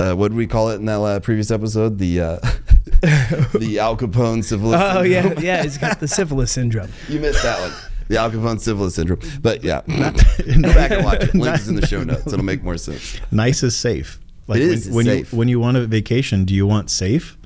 uh, 0.00 0.14
what 0.14 0.30
do 0.30 0.36
we 0.36 0.46
call 0.46 0.70
it 0.70 0.76
in 0.76 0.86
that 0.86 1.00
uh, 1.00 1.20
previous 1.20 1.50
episode? 1.50 1.98
The 1.98 2.20
uh, 2.20 2.38
the 3.02 3.78
Al 3.80 3.96
Capone 3.96 4.42
syphilis. 4.44 4.80
Oh 4.82 5.02
syndrome. 5.02 5.34
yeah, 5.38 5.40
yeah. 5.40 5.62
He's 5.62 5.78
got 5.78 6.00
the 6.00 6.08
syphilis 6.08 6.50
syndrome. 6.52 6.90
You 7.08 7.20
missed 7.20 7.42
that 7.42 7.60
one. 7.60 7.72
The 8.08 8.16
Al 8.18 8.30
Capone 8.30 8.60
syphilis 8.60 8.94
syndrome. 8.96 9.20
But 9.40 9.62
yeah, 9.64 9.82
go 9.86 10.74
back 10.74 10.90
and 10.90 11.04
watch 11.04 11.22
it. 11.22 11.34
Link 11.34 11.56
is 11.58 11.68
in 11.68 11.76
the 11.76 11.86
show 11.86 12.02
notes. 12.02 12.26
It'll 12.32 12.44
make 12.44 12.62
more 12.62 12.76
sense. 12.76 13.20
nice 13.30 13.62
is 13.62 13.76
safe. 13.76 14.18
Like 14.48 14.60
It 14.60 14.70
it's 14.72 14.88
when 14.88 15.04
safe. 15.06 15.32
you 15.32 15.38
when 15.38 15.48
you 15.48 15.60
want 15.60 15.76
a 15.76 15.86
vacation, 15.86 16.44
do 16.44 16.52
you 16.54 16.66
want 16.66 16.90
safe 16.90 17.38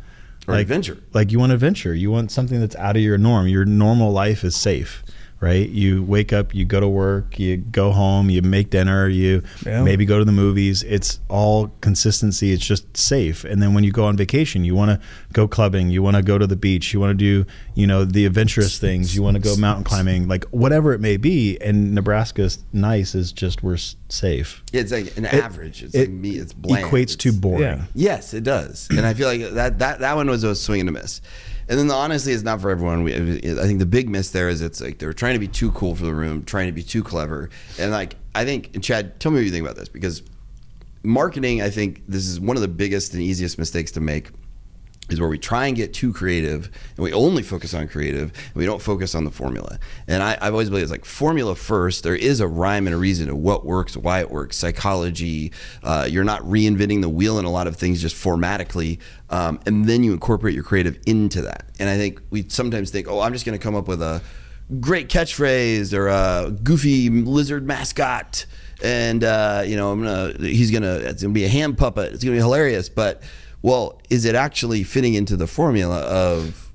Or 0.49 0.55
like, 0.55 0.63
adventure. 0.63 0.99
Like 1.13 1.31
you 1.31 1.39
want 1.39 1.53
adventure. 1.53 1.95
You 1.95 2.11
want 2.11 2.31
something 2.31 2.59
that's 2.59 2.77
out 2.77 2.97
of 2.97 3.03
your 3.03 3.19
norm. 3.19 3.47
Your 3.49 3.65
normal 3.67 4.13
life 4.13 4.43
is 4.45 4.57
safe, 4.57 5.03
right? 5.41 5.69
You 5.69 6.03
wake 6.03 6.33
up, 6.33 6.55
you 6.55 6.65
go 6.65 6.81
to 6.81 6.89
work, 6.89 7.39
you 7.39 7.59
go 7.59 7.93
home, 7.93 8.31
you 8.31 8.41
make 8.43 8.71
dinner, 8.71 9.09
you 9.09 9.43
Yeah. 9.67 9.83
maybe 9.83 10.05
go 10.07 10.19
to 10.19 10.25
the 10.25 10.33
movies. 10.33 10.83
It's 10.83 11.21
all 11.29 11.73
consistency. 11.81 12.53
It's 12.53 12.65
just 12.67 12.97
safe. 12.97 13.45
And 13.45 13.63
then 13.63 13.75
when 13.75 13.85
you 13.85 13.93
go 13.93 14.05
on 14.05 14.17
vacation, 14.17 14.65
you 14.65 14.75
want 14.75 14.91
to 14.93 15.01
go 15.33 15.47
clubbing, 15.47 15.91
you 15.91 16.03
want 16.03 16.17
to 16.17 16.23
go 16.23 16.39
to 16.39 16.47
the 16.47 16.57
beach, 16.57 16.95
you 16.95 17.01
want 17.01 17.11
to 17.11 17.15
do, 17.15 17.45
you 17.75 17.87
know, 17.87 18.05
the 18.05 18.25
adventurous 18.25 18.79
things, 18.79 19.15
you 19.15 19.23
want 19.23 19.35
to 19.37 19.43
go 19.43 19.57
mountain 19.57 19.85
climbing, 19.85 20.27
like 20.27 20.45
whatever 20.47 20.93
it 20.95 21.01
may 21.01 21.17
be. 21.17 21.59
And 21.61 21.95
Nebraska's 21.95 22.59
nice 22.73 23.15
is 23.15 23.33
just 23.33 23.63
we're 23.63 23.77
safe. 24.09 24.63
It's 24.73 24.93
like 24.93 25.17
an 25.17 25.27
average. 25.27 25.83
It's 25.83 25.95
it 25.95 26.01
like 26.01 26.11
me. 26.11 26.31
It's 26.37 26.53
bland. 26.53 26.87
Equates 26.87 27.17
to 27.19 27.33
boring. 27.33 27.61
Yeah. 27.63 27.85
Yes, 27.95 28.33
it 28.35 28.45
does, 28.45 28.89
and 28.91 29.01
I 29.05 29.15
feel 29.15 29.29
like 29.29 29.41
that 29.55 29.79
that 29.81 29.99
that 30.01 30.17
one 30.17 30.29
was 30.29 30.45
a 30.45 30.55
swing 30.55 30.81
and 30.81 30.89
a 30.89 30.93
miss. 30.93 31.21
And 31.69 31.79
then 31.79 31.89
the, 31.89 31.95
honestly, 31.95 32.33
it's 32.33 32.45
not 32.45 32.61
for 32.61 32.71
everyone. 32.71 33.03
We, 33.03 33.15
I 33.15 33.67
think 33.67 33.81
the 33.81 33.87
big 33.87 34.09
miss 34.09 34.31
there 34.31 34.49
is 34.49 34.63
it's 34.63 34.81
like 34.81 34.99
they're 34.99 35.13
trying 35.13 35.35
to 35.35 35.41
be 35.41 35.49
too 35.49 35.73
cool 35.73 35.95
for 35.95 36.05
the 36.05 36.15
room, 36.15 36.45
trying 36.45 36.67
to 36.67 36.73
be 36.73 36.83
too 36.83 37.03
clever, 37.03 37.51
and 37.79 37.91
like 37.91 38.15
I 38.35 38.45
think 38.45 38.83
Chad, 38.83 39.19
tell 39.19 39.33
me 39.33 39.39
what 39.39 39.45
you 39.45 39.51
think 39.51 39.65
about 39.65 39.77
this 39.77 39.89
because 39.89 40.23
marketing. 41.03 41.63
I 41.63 41.71
think 41.71 42.03
this 42.07 42.27
is 42.27 42.39
one 42.39 42.57
of 42.57 42.61
the 42.61 42.69
biggest 42.69 43.15
and 43.15 43.23
easiest 43.23 43.59
mistakes 43.59 43.91
to 43.93 44.01
make 44.01 44.31
is 45.09 45.21
where 45.21 45.29
we 45.29 45.39
try 45.39 45.67
and 45.67 45.77
get 45.77 45.95
too 45.95 46.13
creative 46.13 46.71
and 46.97 47.05
we 47.05 47.13
only 47.13 47.43
focus 47.43 47.75
on 47.75 47.87
creative 47.89 48.33
and 48.33 48.55
we 48.55 48.67
don't 48.67 48.83
focus 48.83 49.15
on 49.15 49.25
the 49.25 49.31
formula. 49.31 49.79
And 50.09 50.23
I, 50.23 50.37
I've 50.41 50.53
always 50.53 50.69
believed 50.69 50.85
it's 50.85 50.91
like 50.91 51.05
formula 51.05 51.55
first. 51.55 52.03
There 52.03 52.17
is 52.17 52.41
a 52.41 52.49
rhyme 52.49 52.87
and 52.87 52.95
a 52.95 52.99
reason 52.99 53.29
to 53.29 53.37
what 53.37 53.65
works, 53.65 53.97
why 53.97 54.21
it 54.21 54.31
works, 54.31 54.57
psychology. 54.57 55.53
Uh, 55.83 56.07
you're 56.09 56.25
not 56.25 56.43
reinventing 56.43 57.03
the 57.03 57.09
wheel 57.09 57.39
in 57.39 57.45
a 57.45 57.51
lot 57.51 57.67
of 57.67 57.77
things 57.77 58.03
just 58.03 58.17
formatically. 58.17 58.99
Um, 59.31 59.61
and 59.67 59.87
then 59.87 60.03
you 60.03 60.13
incorporate 60.13 60.55
your 60.55 60.65
creative 60.65 60.99
into 61.07 61.43
that. 61.43 61.67
And 61.79 61.89
I 61.89 61.97
think 61.97 62.21
we 62.31 62.49
sometimes 62.49 62.91
think, 62.91 63.09
oh, 63.09 63.21
I'm 63.21 63.33
just 63.33 63.47
going 63.47 63.59
to 63.59 63.63
come 63.63 63.75
up 63.75 63.89
with 63.89 64.03
a 64.03 64.23
great 64.81 65.09
catchphrase 65.09 65.93
or 65.93 66.09
a 66.09 66.51
goofy 66.51 67.09
lizard 67.11 67.67
mascot. 67.67 68.47
And 68.83 69.25
uh, 69.25 69.63
you 69.65 69.77
know, 69.77 69.91
I'm 69.91 70.03
gonna. 70.03 70.35
He's 70.39 70.71
gonna. 70.71 70.97
It's 70.97 71.23
gonna 71.23 71.33
be 71.33 71.47
a 71.47 71.49
hand 71.49 71.79
puppet. 71.79 72.13
It's 72.13 72.23
gonna 72.23 72.37
be 72.37 72.43
hilarious. 72.43 72.91
But 72.91 73.23
well, 73.63 74.01
is 74.11 74.25
it 74.25 74.35
actually 74.35 74.85
fitting 74.85 75.15
into 75.15 75.37
the 75.37 75.47
formula 75.47 76.01
of 76.01 76.73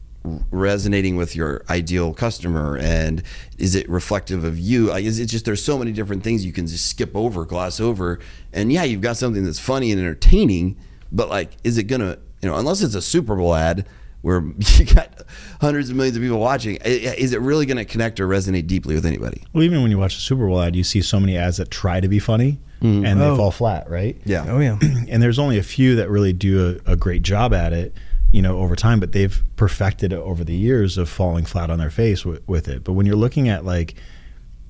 resonating 0.52 1.16
with 1.16 1.36
your 1.36 1.64
ideal 1.70 2.14
customer? 2.14 2.78
And 2.78 3.24
is 3.58 3.76
it 3.76 3.90
reflective 3.90 4.44
of 4.44 4.60
you? 4.60 4.88
Like 4.88 5.06
is 5.06 5.20
it 5.20 5.26
just 5.28 5.46
there's 5.46 5.64
so 5.64 5.78
many 5.78 5.92
different 5.92 6.24
things 6.24 6.46
you 6.46 6.54
can 6.54 6.68
just 6.68 6.88
skip 6.88 7.16
over 7.16 7.46
gloss 7.46 7.80
over. 7.80 8.20
And 8.54 8.72
yeah 8.72 8.84
you've 8.84 9.02
got 9.02 9.18
something 9.18 9.44
that's 9.44 9.60
funny 9.60 9.92
and 9.92 10.00
entertaining 10.00 10.78
but 11.12 11.30
like 11.30 11.58
is 11.64 11.78
it 11.78 11.84
gonna 11.84 12.18
you 12.42 12.50
know 12.50 12.56
unless 12.56 12.82
it's 12.82 12.96
a 12.96 13.02
super 13.02 13.36
bowl 13.36 13.54
ad 13.54 13.86
where 14.22 14.42
you 14.78 14.86
got 14.86 15.24
hundreds 15.60 15.90
of 15.90 15.96
millions 15.96 16.16
of 16.18 16.24
people 16.24 16.40
watching 16.40 16.76
is 16.84 17.34
it 17.34 17.42
really 17.42 17.66
gonna 17.66 17.86
connect 17.86 18.20
or 18.20 18.28
resonate 18.28 18.68
deeply 18.68 18.96
with 18.96 19.06
anybody 19.06 19.44
Well, 19.54 19.64
even 19.64 19.82
when 19.82 19.92
you 19.92 19.98
watch 19.98 20.16
the 20.16 20.22
Super 20.22 20.48
Bowl 20.48 20.62
ad, 20.62 20.76
you 20.76 20.84
see 20.84 21.02
so 21.02 21.20
many 21.20 21.38
ads 21.38 21.58
that 21.58 21.72
try 21.72 22.00
to 22.00 22.08
be 22.08 22.20
funny 22.20 22.60
mm-hmm. 22.82 23.06
and 23.06 23.20
they 23.20 23.26
Oh. 23.26 23.36
fall 23.36 23.52
flat, 23.52 23.90
right? 23.90 24.20
yeah 24.26 24.46
Oh 24.48 24.60
yeah. 24.60 24.78
and 25.10 25.22
there's 25.22 25.40
only 25.40 25.58
a 25.58 25.64
few 25.64 25.96
that 25.96 26.10
really 26.10 26.34
do 26.34 26.80
a, 26.86 26.92
a 26.94 26.96
great 26.96 27.22
job 27.24 27.54
at 27.54 27.74
it, 27.74 27.96
you 28.32 28.42
know, 28.42 28.58
over 28.60 28.76
time. 28.76 29.00
But 29.00 29.12
they've 29.12 29.42
perfected 29.56 30.14
it 30.14 30.20
over 30.20 30.44
the 30.44 30.56
years 30.56 30.98
of 30.98 31.10
falling 31.10 31.46
flat 31.46 31.70
on 31.70 31.80
their 31.80 31.90
face 31.92 32.26
with, 32.26 32.48
with 32.48 32.68
it. 32.68 32.84
But 32.84 32.94
when 32.94 33.06
you're 33.06 33.16
looking 33.16 33.50
at 33.50 33.66
like, 33.66 33.96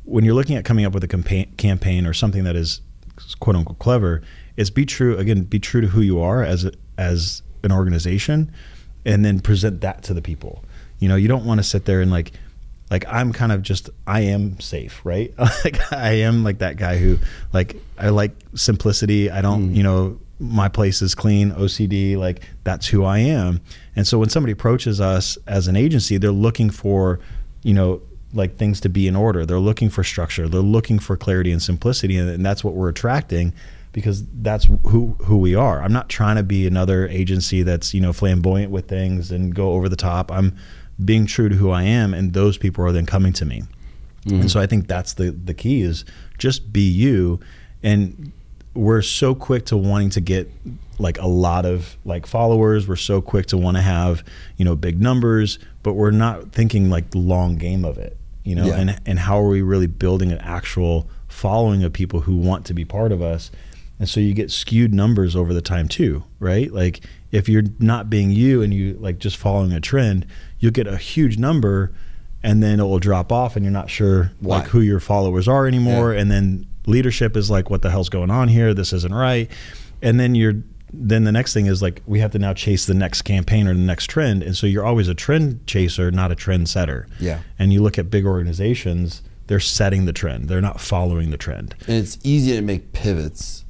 when 0.03 0.25
you're 0.25 0.33
looking 0.33 0.55
at 0.55 0.65
coming 0.65 0.85
up 0.85 0.93
with 0.93 1.03
a 1.03 1.07
campaign, 1.07 1.53
campaign 1.57 2.05
or 2.05 2.13
something 2.13 2.43
that 2.43 2.55
is 2.55 2.81
quote 3.39 3.55
unquote 3.55 3.79
clever, 3.79 4.21
it's 4.57 4.69
be 4.69 4.85
true 4.85 5.17
again, 5.17 5.43
be 5.43 5.59
true 5.59 5.81
to 5.81 5.87
who 5.87 6.01
you 6.01 6.19
are 6.19 6.43
as 6.43 6.65
a, 6.65 6.71
as 6.97 7.43
an 7.63 7.71
organization, 7.71 8.51
and 9.05 9.25
then 9.25 9.39
present 9.39 9.81
that 9.81 10.03
to 10.03 10.13
the 10.13 10.21
people. 10.21 10.63
You 10.99 11.09
know, 11.09 11.15
you 11.15 11.27
don't 11.27 11.45
want 11.45 11.59
to 11.59 11.63
sit 11.63 11.85
there 11.85 12.01
and 12.01 12.11
like 12.11 12.31
like 12.91 13.05
I'm 13.07 13.31
kind 13.31 13.51
of 13.51 13.61
just 13.61 13.89
I 14.05 14.21
am 14.21 14.59
safe, 14.59 15.01
right? 15.03 15.33
like 15.39 15.91
I 15.91 16.11
am 16.11 16.43
like 16.43 16.59
that 16.59 16.77
guy 16.77 16.97
who 16.97 17.17
like 17.53 17.77
I 17.97 18.09
like 18.09 18.33
simplicity. 18.53 19.31
I 19.31 19.41
don't, 19.41 19.69
mm. 19.71 19.75
you 19.75 19.81
know, 19.81 20.19
my 20.39 20.67
place 20.67 21.01
is 21.01 21.15
clean, 21.15 21.51
OCD, 21.51 22.17
like 22.17 22.41
that's 22.63 22.87
who 22.87 23.05
I 23.05 23.19
am. 23.19 23.61
And 23.95 24.05
so 24.05 24.19
when 24.19 24.29
somebody 24.29 24.51
approaches 24.51 24.99
us 24.99 25.37
as 25.47 25.67
an 25.67 25.75
agency, 25.75 26.17
they're 26.17 26.31
looking 26.31 26.69
for, 26.69 27.19
you 27.63 27.73
know, 27.73 28.01
like 28.33 28.57
things 28.57 28.81
to 28.81 28.89
be 28.89 29.07
in 29.07 29.15
order. 29.15 29.45
They're 29.45 29.59
looking 29.59 29.89
for 29.89 30.03
structure. 30.03 30.47
They're 30.47 30.61
looking 30.61 30.99
for 30.99 31.15
clarity 31.15 31.51
and 31.51 31.61
simplicity 31.61 32.17
and, 32.17 32.29
and 32.29 32.45
that's 32.45 32.63
what 32.63 32.73
we're 32.73 32.89
attracting 32.89 33.53
because 33.93 34.25
that's 34.41 34.67
who 34.87 35.15
who 35.23 35.37
we 35.37 35.55
are. 35.55 35.81
I'm 35.81 35.93
not 35.93 36.09
trying 36.09 36.37
to 36.37 36.43
be 36.43 36.65
another 36.65 37.07
agency 37.07 37.63
that's, 37.63 37.93
you 37.93 38.01
know, 38.01 38.13
flamboyant 38.13 38.71
with 38.71 38.87
things 38.87 39.31
and 39.31 39.53
go 39.53 39.73
over 39.73 39.89
the 39.89 39.95
top. 39.95 40.31
I'm 40.31 40.55
being 41.03 41.25
true 41.25 41.49
to 41.49 41.55
who 41.55 41.71
I 41.71 41.83
am, 41.83 42.13
and 42.13 42.33
those 42.33 42.57
people 42.57 42.85
are 42.85 42.91
then 42.91 43.05
coming 43.05 43.33
to 43.33 43.45
me. 43.45 43.63
And 44.25 44.33
mm-hmm. 44.33 44.47
so 44.47 44.59
I 44.59 44.67
think 44.67 44.87
that's 44.87 45.13
the 45.13 45.31
the 45.31 45.53
key 45.53 45.81
is 45.81 46.05
just 46.37 46.71
be 46.71 46.81
you. 46.89 47.39
And 47.83 48.31
we're 48.73 49.01
so 49.01 49.35
quick 49.35 49.65
to 49.65 49.77
wanting 49.77 50.11
to 50.11 50.21
get 50.21 50.49
like 50.99 51.19
a 51.19 51.27
lot 51.27 51.65
of 51.65 51.97
like 52.05 52.25
followers. 52.25 52.87
We're 52.87 52.95
so 52.95 53.21
quick 53.21 53.47
to 53.47 53.57
want 53.57 53.77
to 53.77 53.81
have 53.81 54.23
you 54.57 54.63
know 54.63 54.75
big 54.75 55.01
numbers, 55.01 55.59
but 55.83 55.93
we're 55.93 56.11
not 56.11 56.51
thinking 56.51 56.89
like 56.89 57.11
the 57.11 57.17
long 57.17 57.57
game 57.57 57.83
of 57.83 57.97
it. 57.97 58.15
You 58.43 58.55
know, 58.55 58.65
Yeah. 58.67 58.77
and 58.77 59.01
and 59.05 59.19
how 59.19 59.39
are 59.39 59.49
we 59.49 59.61
really 59.61 59.87
building 59.87 60.31
an 60.31 60.39
actual 60.39 61.09
following 61.27 61.83
of 61.83 61.91
people 61.91 62.21
who 62.21 62.37
want 62.37 62.65
to 62.67 62.73
be 62.73 62.85
part 62.85 63.11
of 63.11 63.21
us? 63.21 63.51
And 64.01 64.09
so 64.09 64.19
you 64.19 64.33
get 64.33 64.49
skewed 64.49 64.95
numbers 64.95 65.35
over 65.35 65.53
the 65.53 65.61
time 65.61 65.87
too, 65.87 66.23
right? 66.39 66.73
Like 66.73 67.01
if 67.31 67.47
you're 67.47 67.65
not 67.77 68.09
being 68.09 68.31
you 68.31 68.63
and 68.63 68.73
you 68.73 68.95
like 68.99 69.19
just 69.19 69.37
following 69.37 69.73
a 69.73 69.79
trend, 69.79 70.25
you'll 70.57 70.71
get 70.71 70.87
a 70.87 70.97
huge 70.97 71.37
number 71.37 71.93
and 72.41 72.63
then 72.63 72.79
it 72.79 72.83
will 72.83 72.97
drop 72.97 73.31
off 73.31 73.55
and 73.55 73.63
you're 73.63 73.71
not 73.71 73.91
sure 73.91 74.31
Why? 74.39 74.57
like 74.57 74.69
who 74.69 74.81
your 74.81 74.99
followers 74.99 75.47
are 75.47 75.67
anymore. 75.67 76.15
Yeah. 76.15 76.21
And 76.21 76.31
then 76.31 76.65
leadership 76.87 77.37
is 77.37 77.51
like, 77.51 77.69
what 77.69 77.83
the 77.83 77.91
hell's 77.91 78.09
going 78.09 78.31
on 78.31 78.47
here? 78.47 78.73
This 78.73 78.91
isn't 78.91 79.13
right. 79.13 79.51
And 80.01 80.19
then 80.19 80.33
you're 80.33 80.55
then 80.91 81.23
the 81.23 81.31
next 81.31 81.53
thing 81.53 81.67
is 81.67 81.83
like 81.83 82.01
we 82.07 82.21
have 82.21 82.31
to 82.31 82.39
now 82.39 82.55
chase 82.55 82.87
the 82.87 82.95
next 82.95 83.21
campaign 83.21 83.67
or 83.67 83.75
the 83.75 83.79
next 83.81 84.07
trend. 84.07 84.41
And 84.41 84.57
so 84.57 84.65
you're 84.65 84.83
always 84.83 85.09
a 85.09 85.13
trend 85.13 85.67
chaser, 85.67 86.09
not 86.09 86.31
a 86.31 86.35
trend 86.35 86.69
setter. 86.69 87.07
Yeah. 87.19 87.41
And 87.59 87.71
you 87.71 87.83
look 87.83 87.99
at 87.99 88.09
big 88.09 88.25
organizations, 88.25 89.21
they're 89.45 89.59
setting 89.59 90.05
the 90.05 90.13
trend. 90.13 90.49
They're 90.49 90.59
not 90.59 90.81
following 90.81 91.29
the 91.29 91.37
trend. 91.37 91.75
and 91.85 91.97
it's 91.97 92.17
easy 92.23 92.53
to 92.53 92.63
make 92.63 92.93
pivots 92.93 93.63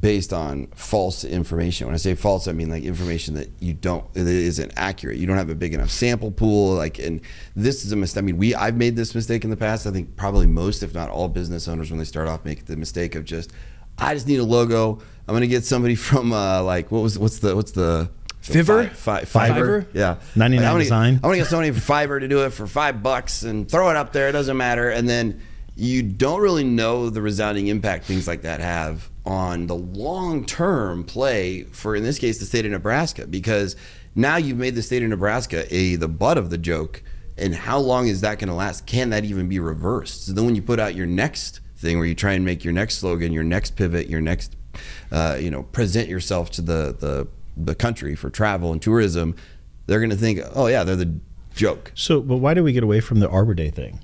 based 0.00 0.32
on 0.34 0.66
false 0.74 1.24
information. 1.24 1.86
When 1.86 1.94
I 1.94 1.98
say 1.98 2.14
false, 2.14 2.46
I 2.46 2.52
mean 2.52 2.68
like 2.68 2.82
information 2.84 3.34
that 3.34 3.50
you 3.58 3.72
don't 3.72 4.12
that 4.14 4.26
isn't 4.26 4.72
accurate. 4.76 5.16
You 5.16 5.26
don't 5.26 5.36
have 5.38 5.48
a 5.50 5.54
big 5.54 5.72
enough 5.74 5.90
sample 5.90 6.30
pool. 6.30 6.74
Like, 6.74 6.98
and 6.98 7.20
this 7.56 7.84
is 7.84 7.92
a 7.92 7.96
mistake. 7.96 8.22
I 8.22 8.26
mean, 8.26 8.36
we 8.36 8.54
I've 8.54 8.76
made 8.76 8.96
this 8.96 9.14
mistake 9.14 9.44
in 9.44 9.50
the 9.50 9.56
past. 9.56 9.86
I 9.86 9.90
think 9.90 10.16
probably 10.16 10.46
most, 10.46 10.82
if 10.82 10.94
not 10.94 11.08
all, 11.08 11.28
business 11.28 11.68
owners 11.68 11.90
when 11.90 11.98
they 11.98 12.04
start 12.04 12.28
off 12.28 12.44
make 12.44 12.66
the 12.66 12.76
mistake 12.76 13.14
of 13.14 13.24
just, 13.24 13.50
I 13.96 14.12
just 14.14 14.26
need 14.28 14.40
a 14.40 14.44
logo. 14.44 14.98
I'm 15.26 15.34
gonna 15.34 15.46
get 15.46 15.64
somebody 15.64 15.94
from 16.08 16.32
uh, 16.32 16.62
like 16.62 16.90
what 16.90 17.00
was 17.02 17.18
what's 17.18 17.38
the 17.38 17.56
what's 17.56 17.72
the 17.72 18.10
Fiverr? 18.42 18.88
Fi- 18.90 19.24
Fi- 19.24 19.48
Fiverr? 19.50 19.86
Yeah. 19.92 20.16
99 20.36 20.64
I 20.66 20.70
wanna- 20.70 20.84
design. 20.84 21.20
I 21.22 21.26
want 21.26 21.34
to 21.36 21.38
get 21.42 21.48
somebody 21.48 21.70
from 21.72 21.80
Fiverr 21.80 22.20
to 22.20 22.28
do 22.28 22.44
it 22.44 22.50
for 22.50 22.66
five 22.66 23.02
bucks 23.02 23.42
and 23.42 23.68
throw 23.70 23.90
it 23.90 23.96
up 23.96 24.12
there. 24.12 24.28
It 24.28 24.32
doesn't 24.32 24.56
matter. 24.56 24.88
And 24.90 25.08
then 25.08 25.40
you 25.76 26.02
don't 26.02 26.40
really 26.40 26.64
know 26.64 27.10
the 27.10 27.20
resounding 27.20 27.66
impact 27.66 28.04
things 28.04 28.26
like 28.26 28.42
that 28.42 28.60
have 28.60 29.08
on 29.28 29.66
the 29.66 29.76
long 29.76 30.46
term 30.46 31.04
play 31.04 31.62
for, 31.64 31.94
in 31.94 32.02
this 32.02 32.18
case, 32.18 32.38
the 32.38 32.46
state 32.46 32.64
of 32.64 32.72
Nebraska, 32.72 33.26
because 33.26 33.76
now 34.14 34.36
you've 34.36 34.56
made 34.56 34.74
the 34.74 34.82
state 34.82 35.02
of 35.02 35.10
Nebraska 35.10 35.72
a 35.72 35.96
the 35.96 36.08
butt 36.08 36.38
of 36.38 36.48
the 36.50 36.58
joke. 36.58 37.02
And 37.36 37.54
how 37.54 37.78
long 37.78 38.08
is 38.08 38.22
that 38.22 38.38
going 38.38 38.48
to 38.48 38.54
last? 38.54 38.86
Can 38.86 39.10
that 39.10 39.24
even 39.24 39.48
be 39.48 39.60
reversed? 39.60 40.26
So 40.26 40.32
then 40.32 40.46
when 40.46 40.56
you 40.56 40.62
put 40.62 40.80
out 40.80 40.94
your 40.96 41.06
next 41.06 41.60
thing 41.76 41.98
where 41.98 42.06
you 42.06 42.14
try 42.14 42.32
and 42.32 42.44
make 42.44 42.64
your 42.64 42.72
next 42.72 42.98
slogan, 42.98 43.32
your 43.32 43.44
next 43.44 43.76
pivot, 43.76 44.08
your 44.08 44.20
next, 44.20 44.56
uh, 45.12 45.36
you 45.38 45.50
know, 45.50 45.62
present 45.62 46.08
yourself 46.08 46.50
to 46.52 46.62
the, 46.62 46.96
the, 46.98 47.28
the 47.56 47.74
country 47.74 48.16
for 48.16 48.30
travel 48.30 48.72
and 48.72 48.82
tourism, 48.82 49.36
they're 49.86 50.00
going 50.00 50.10
to 50.10 50.16
think, 50.16 50.40
oh 50.54 50.66
yeah, 50.66 50.82
they're 50.82 50.96
the 50.96 51.20
joke. 51.54 51.92
So, 51.94 52.20
but 52.20 52.38
why 52.38 52.54
did 52.54 52.62
we 52.62 52.72
get 52.72 52.82
away 52.82 53.00
from 53.00 53.20
the 53.20 53.28
Arbor 53.28 53.54
Day 53.54 53.70
thing? 53.70 54.00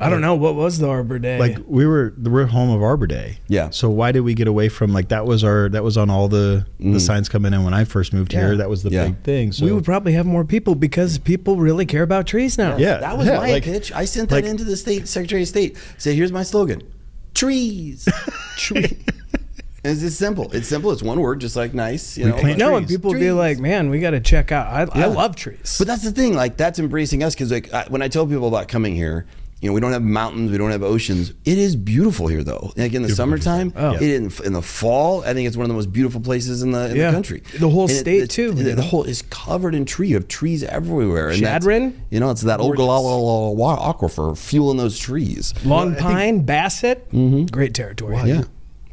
I 0.00 0.08
don't 0.08 0.20
know 0.20 0.34
what 0.34 0.54
was 0.54 0.78
the 0.78 0.88
Arbor 0.88 1.18
Day. 1.18 1.38
Like 1.38 1.58
we 1.66 1.86
were, 1.86 2.14
we're 2.18 2.46
home 2.46 2.70
of 2.70 2.82
Arbor 2.82 3.06
Day. 3.06 3.38
Yeah. 3.48 3.70
So 3.70 3.90
why 3.90 4.12
did 4.12 4.20
we 4.20 4.34
get 4.34 4.48
away 4.48 4.68
from 4.68 4.92
like 4.92 5.08
that 5.08 5.26
was 5.26 5.44
our 5.44 5.68
that 5.68 5.84
was 5.84 5.96
on 5.96 6.08
all 6.10 6.28
the 6.28 6.66
the 6.78 6.84
mm. 6.84 7.00
signs 7.00 7.28
coming 7.28 7.52
in 7.52 7.64
when 7.64 7.74
I 7.74 7.84
first 7.84 8.12
moved 8.12 8.32
Yeah. 8.32 8.40
here. 8.40 8.56
That 8.56 8.70
was 8.70 8.82
the 8.82 8.90
Yeah. 8.90 9.06
big 9.08 9.22
thing. 9.22 9.52
So 9.52 9.64
we 9.66 9.72
would 9.72 9.84
probably 9.84 10.12
have 10.12 10.26
more 10.26 10.44
people 10.44 10.74
because 10.74 11.18
people 11.18 11.56
really 11.56 11.86
care 11.86 12.02
about 12.02 12.26
trees 12.26 12.56
now. 12.56 12.76
Yeah. 12.76 12.98
that 12.98 13.18
was 13.18 13.26
yeah, 13.26 13.36
my 13.38 13.50
like- 13.52 13.64
pitch. 13.64 13.92
I 13.92 14.04
sent 14.06 14.30
that 14.30 14.36
like- 14.36 14.44
into 14.44 14.64
the 14.64 14.76
state 14.76 15.06
secretary 15.06 15.42
of 15.42 15.48
state. 15.48 15.76
Say, 15.98 16.14
"Here's 16.14 16.32
my 16.32 16.42
slogan: 16.42 16.82
trees, 17.34 18.08
trees. 18.56 18.94
And 19.82 20.02
it's 20.02 20.14
simple. 20.14 20.50
It's 20.52 20.68
simple. 20.68 20.92
It's 20.92 21.02
one 21.02 21.18
word, 21.20 21.40
just 21.40 21.56
like 21.56 21.72
nice. 21.72 22.18
You 22.18 22.26
We 22.26 22.30
know, 22.32 22.36
plant 22.36 22.58
No, 22.58 22.68
trees. 22.68 22.78
and 22.78 22.88
people 22.88 23.10
would 23.12 23.20
be 23.20 23.32
like, 23.32 23.58
"Man, 23.58 23.88
we 23.88 23.98
got 23.98 24.10
to 24.10 24.20
check 24.20 24.52
out." 24.52 24.66
I, 24.66 25.00
I 25.00 25.06
love 25.06 25.36
trees. 25.36 25.76
But 25.78 25.86
that's 25.86 26.02
the 26.04 26.12
thing. 26.12 26.34
Like 26.34 26.58
that's 26.58 26.78
embracing 26.78 27.22
us 27.22 27.34
because 27.34 27.50
like 27.50 27.72
I, 27.72 27.86
when 27.88 28.02
I 28.02 28.08
tell 28.08 28.26
people 28.26 28.46
about 28.48 28.68
coming 28.68 28.94
here, 28.94 29.26
you 29.60 29.68
know, 29.68 29.74
we 29.74 29.80
don't 29.80 29.92
have 29.92 30.02
mountains, 30.02 30.50
we 30.50 30.56
don't 30.58 30.70
have 30.70 30.82
oceans. 30.82 31.34
It 31.44 31.58
is 31.58 31.76
beautiful 31.76 32.26
here 32.28 32.42
though. 32.42 32.72
Like 32.76 32.94
in 32.94 33.02
the 33.02 33.10
summertime, 33.10 33.72
Oh. 33.76 33.92
it 33.94 34.02
in, 34.02 34.30
in 34.44 34.52
the 34.54 34.62
fall, 34.62 35.22
I 35.22 35.34
think 35.34 35.46
it's 35.46 35.56
one 35.56 35.64
of 35.64 35.68
the 35.68 35.74
most 35.74 35.92
beautiful 35.92 36.20
places 36.20 36.62
in 36.62 36.70
the 36.72 36.90
in 36.90 36.96
Yeah. 36.96 37.10
the 37.10 37.16
country. 37.16 37.42
The 37.58 37.68
whole 37.68 37.82
And 37.88 37.90
state, 37.92 38.20
the, 38.20 38.26
too, 38.26 38.52
The, 38.52 38.74
the 38.74 38.82
whole 38.82 39.04
is 39.04 39.22
covered 39.30 39.74
in 39.74 39.84
tree. 39.84 40.08
You 40.08 40.14
have 40.14 40.28
trees 40.28 40.62
everywhere. 40.62 41.28
And 41.30 41.42
that's- 41.42 41.64
Shadrin? 41.64 41.92
You 42.10 42.20
know, 42.20 42.30
it's 42.30 42.42
that 42.42 42.60
Ogallala 42.60 43.76
aquifer 43.76 44.36
fueling 44.36 44.78
those 44.78 44.98
trees. 44.98 45.52
Long 45.64 45.94
Pine, 45.94 46.40
Bassett, 46.40 47.10
mm-hmm. 47.12 47.44
great 47.46 47.74
territory. 47.74 48.16
Yeah. 48.24 48.44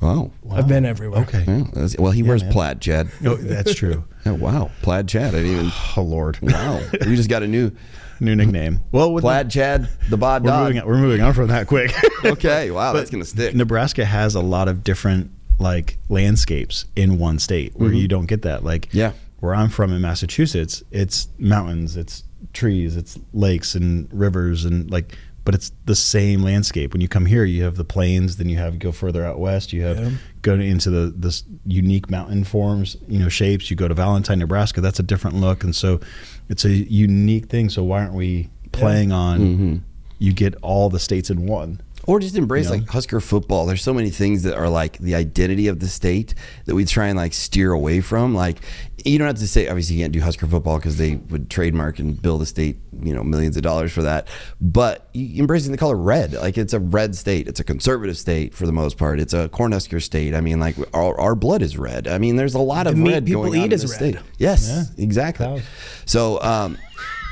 Wow. 0.01 0.31
I've 0.51 0.67
been 0.67 0.85
everywhere. 0.85 1.21
okay. 1.21 1.43
Yeah, 1.47 1.87
well, 1.97 2.11
he 2.11 2.21
wears 2.21 2.43
man. 2.43 2.51
plaid, 2.51 2.81
Chad. 2.81 3.09
Oh, 3.25 3.35
that's 3.35 3.73
true. 3.73 4.03
Oh, 4.27 4.33
wow, 4.33 4.69
plaid 4.81 5.07
Chad. 5.07 5.33
I 5.33 5.37
didn't 5.37 5.51
even. 5.53 5.71
oh 5.95 6.01
Lord, 6.01 6.37
Wow, 6.41 6.81
we 7.05 7.15
just 7.15 7.29
got 7.29 7.43
a 7.43 7.47
new 7.47 7.71
new 8.19 8.35
nickname. 8.35 8.81
Well, 8.91 9.13
with 9.13 9.23
plaid 9.23 9.49
Chad, 9.49 9.89
the 10.09 10.17
bod 10.17 10.43
we're 10.43 10.49
dog. 10.51 10.73
moving. 10.73 10.87
We're 10.87 10.97
moving 10.97 11.21
on 11.21 11.33
from 11.33 11.47
that 11.47 11.67
quick. 11.67 11.93
Okay, 12.25 12.71
wow, 12.71 12.91
But 12.93 12.99
that's 12.99 13.11
gonna 13.11 13.23
stick. 13.25 13.53
Nebraska 13.55 14.03
has 14.03 14.33
a 14.35 14.41
lot 14.41 14.67
of 14.67 14.83
different 14.83 15.29
like 15.59 15.97
landscapes 16.09 16.85
in 16.95 17.17
one 17.19 17.39
state 17.39 17.75
where 17.75 17.91
you 17.93 18.07
don't 18.07 18.25
get 18.25 18.41
that. 18.41 18.63
Like 18.63 18.87
Mm-hmm. 18.87 18.97
Yeah. 18.97 19.11
where 19.39 19.53
I'm 19.55 19.69
from 19.69 19.93
in 19.93 20.01
Massachusetts, 20.01 20.83
it's 20.91 21.27
mountains, 21.37 21.95
it's 21.95 22.23
trees, 22.53 22.97
it's 22.97 23.17
lakes 23.33 23.75
and 23.75 24.07
rivers 24.11 24.65
and 24.65 24.89
like 24.91 25.15
but 25.47 25.55
it's 25.55 25.71
the 25.85 25.95
same 25.95 26.43
landscape. 26.43 26.91
When 26.91 26.99
you 26.99 27.07
come 27.07 27.25
here, 27.25 27.45
you 27.45 27.63
have 27.63 27.77
the 27.77 27.85
plains, 27.85 28.35
then 28.35 28.49
you 28.49 28.57
have 28.57 28.79
go 28.79 28.91
further 28.91 29.23
out 29.25 29.39
west, 29.39 29.71
you 29.71 29.81
have 29.83 29.97
Yeah. 29.97 30.09
go 30.41 30.55
into 30.55 30.89
the 30.89 31.13
this 31.15 31.43
unique 31.65 32.09
mountain 32.11 32.43
forms, 32.43 32.97
you 33.07 33.17
know, 33.17 33.29
shapes. 33.29 33.69
You 33.69 33.77
go 33.77 33.87
to 33.87 33.93
Valentine, 33.93 34.39
Nebraska, 34.39 34.81
that's 34.81 34.99
a 34.99 35.03
different 35.03 35.37
look 35.37 35.63
and 35.63 35.73
so 35.73 36.01
it's 36.49 36.65
a 36.65 36.71
unique 36.71 37.45
thing. 37.47 37.69
So 37.69 37.81
why 37.81 38.01
aren't 38.01 38.13
we 38.13 38.49
playing 38.73 39.13
on 39.13 39.39
Mm-hmm. 39.39 39.75
you 40.19 40.33
get 40.33 40.53
all 40.61 40.89
the 40.89 40.99
states 40.99 41.29
in 41.29 41.45
one? 41.47 41.79
Or 42.07 42.19
just 42.19 42.35
embrace 42.35 42.65
You 42.65 42.71
know? 42.71 42.77
like 42.79 42.89
Husker 42.89 43.19
football. 43.21 43.65
There's 43.67 43.83
so 43.83 43.93
many 43.93 44.09
things 44.09 44.43
that 44.43 44.55
are 44.57 44.69
like 44.69 44.97
the 44.97 45.13
identity 45.13 45.67
of 45.67 45.79
the 45.79 45.87
state 45.87 46.33
that 46.65 46.73
we 46.73 46.85
try 46.85 47.07
and 47.07 47.17
like 47.17 47.33
steer 47.33 47.71
away 47.71 48.01
from. 48.01 48.33
Like 48.33 48.57
you 49.05 49.17
don't 49.19 49.27
have 49.27 49.37
to 49.37 49.47
say 49.47 49.67
obviously 49.67 49.97
you 49.97 50.03
can't 50.03 50.11
do 50.13 50.21
Husker 50.21 50.47
football 50.47 50.77
because 50.77 50.97
they 50.97 51.15
would 51.15 51.49
trademark 51.49 51.99
and 51.99 52.19
bill 52.19 52.37
the 52.39 52.45
state 52.45 52.77
you 53.01 53.13
know 53.13 53.23
millions 53.23 53.55
of 53.57 53.63
dollars 53.63 53.91
for 53.91 54.01
that. 54.03 54.27
But 54.59 55.09
embracing 55.15 55.71
the 55.71 55.77
color 55.77 55.95
red, 55.95 56.33
like 56.33 56.57
it's 56.57 56.73
a 56.73 56.79
red 56.79 57.15
state. 57.15 57.47
It's 57.47 57.59
a 57.59 57.63
conservative 57.63 58.17
state 58.17 58.53
for 58.55 58.65
the 58.65 58.71
most 58.73 58.97
part. 58.97 59.19
It's 59.19 59.33
a 59.33 59.49
Cornhusker 59.49 60.01
state. 60.01 60.33
I 60.33 60.41
mean, 60.41 60.59
like 60.59 60.75
our, 60.95 61.19
our 61.19 61.35
blood 61.35 61.61
is 61.61 61.77
red. 61.77 62.07
I 62.07 62.17
mean, 62.17 62.37
there's 62.37 62.55
a 62.55 62.59
lot 62.59 62.87
of 62.87 62.97
red 62.99 63.25
people 63.25 63.43
going 63.43 63.59
on 63.59 63.65
eat 63.65 63.73
in 63.73 63.73
is 63.73 63.81
the 63.83 63.87
red. 64.05 64.15
state. 64.15 64.25
Yes, 64.37 64.67
Yeah. 64.97 65.03
exactly. 65.03 65.61
So, 66.05 66.41
um, 66.41 66.77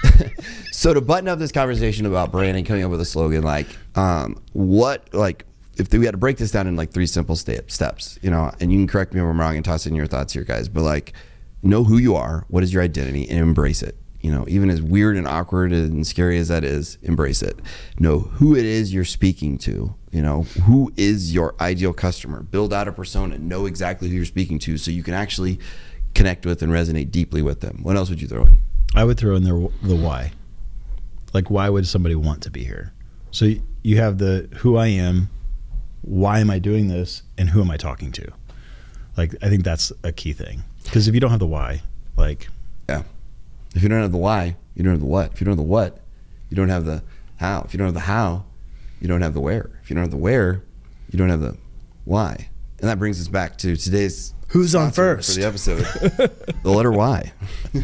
so 0.85 0.93
to 0.93 1.01
button 1.01 1.27
up 1.27 1.39
this 1.39 1.51
conversation 1.51 2.05
about 2.05 2.31
branding, 2.31 2.63
coming 2.63 2.83
up 2.83 2.91
with 2.91 3.01
a 3.01 3.05
slogan, 3.05 3.41
like 3.41 3.65
um, 3.95 4.39
what, 4.53 5.11
like 5.15 5.43
if 5.77 5.91
we 5.91 6.05
had 6.05 6.11
to 6.11 6.17
break 6.19 6.37
this 6.37 6.51
down 6.51 6.67
in 6.67 6.75
like 6.75 6.91
three 6.91 7.07
simple 7.07 7.35
step, 7.35 7.71
steps, 7.71 8.19
you 8.21 8.29
know, 8.29 8.51
and 8.59 8.71
you 8.71 8.77
can 8.77 8.85
correct 8.85 9.11
me 9.11 9.19
if 9.19 9.25
I'm 9.25 9.39
wrong 9.39 9.55
and 9.55 9.65
toss 9.65 9.87
in 9.87 9.95
your 9.95 10.05
thoughts 10.05 10.33
here, 10.33 10.43
guys, 10.43 10.69
but 10.69 10.83
like 10.83 11.13
know 11.63 11.83
who 11.85 11.97
you 11.97 12.13
are, 12.13 12.45
what 12.49 12.61
is 12.61 12.71
your 12.71 12.83
identity, 12.83 13.27
and 13.27 13.39
embrace 13.39 13.81
it. 13.81 13.97
You 14.21 14.31
know, 14.31 14.45
even 14.47 14.69
as 14.69 14.79
weird 14.79 15.17
and 15.17 15.27
awkward 15.27 15.71
and 15.71 16.05
scary 16.05 16.37
as 16.37 16.49
that 16.49 16.63
is, 16.63 16.99
embrace 17.01 17.41
it. 17.41 17.57
Know 17.97 18.19
who 18.19 18.55
it 18.55 18.65
is 18.65 18.93
you're 18.93 19.05
speaking 19.05 19.57
to. 19.57 19.95
You 20.11 20.21
know, 20.21 20.43
who 20.67 20.93
is 20.95 21.33
your 21.33 21.55
ideal 21.59 21.93
customer. 21.93 22.43
Build 22.43 22.71
out 22.71 22.87
a 22.87 22.91
persona. 22.91 23.39
Know 23.39 23.65
exactly 23.65 24.09
who 24.09 24.17
you're 24.17 24.25
speaking 24.25 24.59
to, 24.59 24.77
so 24.77 24.91
you 24.91 25.01
can 25.01 25.15
actually 25.15 25.57
connect 26.13 26.45
with 26.45 26.61
and 26.61 26.71
resonate 26.71 27.09
deeply 27.09 27.41
with 27.41 27.61
them. 27.61 27.79
What 27.81 27.95
else 27.95 28.11
would 28.11 28.21
you 28.21 28.27
throw 28.27 28.43
in? 28.43 28.57
I 28.93 29.03
would 29.03 29.17
throw 29.17 29.35
in 29.35 29.43
the 29.45 29.95
why. 29.95 30.31
Like, 31.35 31.49
why 31.49 31.67
would 31.67 31.85
somebody 31.85 32.15
want 32.15 32.43
to 32.43 32.49
be 32.49 32.63
here? 32.63 32.93
So 33.31 33.55
you 33.83 33.97
have 33.97 34.19
the 34.19 34.47
who 34.59 34.77
I 34.77 34.87
am, 34.87 35.27
why 36.01 36.39
am 36.39 36.49
I 36.49 36.59
doing 36.59 36.87
this, 36.87 37.23
and 37.37 37.49
who 37.49 37.59
am 37.59 37.69
I 37.69 37.75
talking 37.75 38.13
to? 38.13 38.31
Like, 39.17 39.35
I 39.41 39.49
think 39.49 39.65
that's 39.65 39.91
a 40.01 40.13
key 40.13 40.31
thing. 40.31 40.63
Because 40.85 41.09
if 41.09 41.13
you 41.13 41.19
don't 41.19 41.31
have 41.31 41.41
the 41.41 41.45
why, 41.45 41.81
like, 42.15 42.47
yeah, 42.87 43.03
if 43.75 43.83
you 43.83 43.89
don't 43.89 44.01
have 44.01 44.13
the 44.13 44.17
why, 44.17 44.55
you 44.75 44.83
don't 44.83 44.93
have 44.93 45.01
the 45.01 45.05
what. 45.05 45.33
If 45.33 45.41
you 45.41 45.45
don't 45.45 45.51
have 45.51 45.57
the 45.57 45.63
what, 45.63 45.99
you 46.49 46.55
don't 46.55 46.69
have 46.69 46.85
the 46.85 47.03
how. 47.35 47.63
If 47.65 47.73
you 47.73 47.79
don't 47.79 47.87
have 47.87 47.95
the 47.95 47.99
how, 47.99 48.45
you 49.01 49.09
don't 49.09 49.21
have 49.21 49.33
the 49.33 49.41
where. 49.41 49.71
If 49.83 49.89
you 49.89 49.95
don't 49.95 50.03
have 50.03 50.11
the 50.11 50.17
where, 50.17 50.63
you 51.11 51.19
don't 51.19 51.29
have 51.29 51.41
the 51.41 51.57
why. 52.05 52.49
And 52.79 52.89
that 52.89 52.97
brings 52.97 53.19
us 53.19 53.27
back 53.27 53.57
to 53.57 53.75
today's 53.75 54.33
Who's 54.49 54.75
on 54.75 54.91
first 54.91 55.33
for 55.33 55.39
the 55.39 55.47
episode? 55.47 55.79
the 56.63 56.69
letter 56.69 56.91
Y. 56.91 57.33
All 57.75 57.81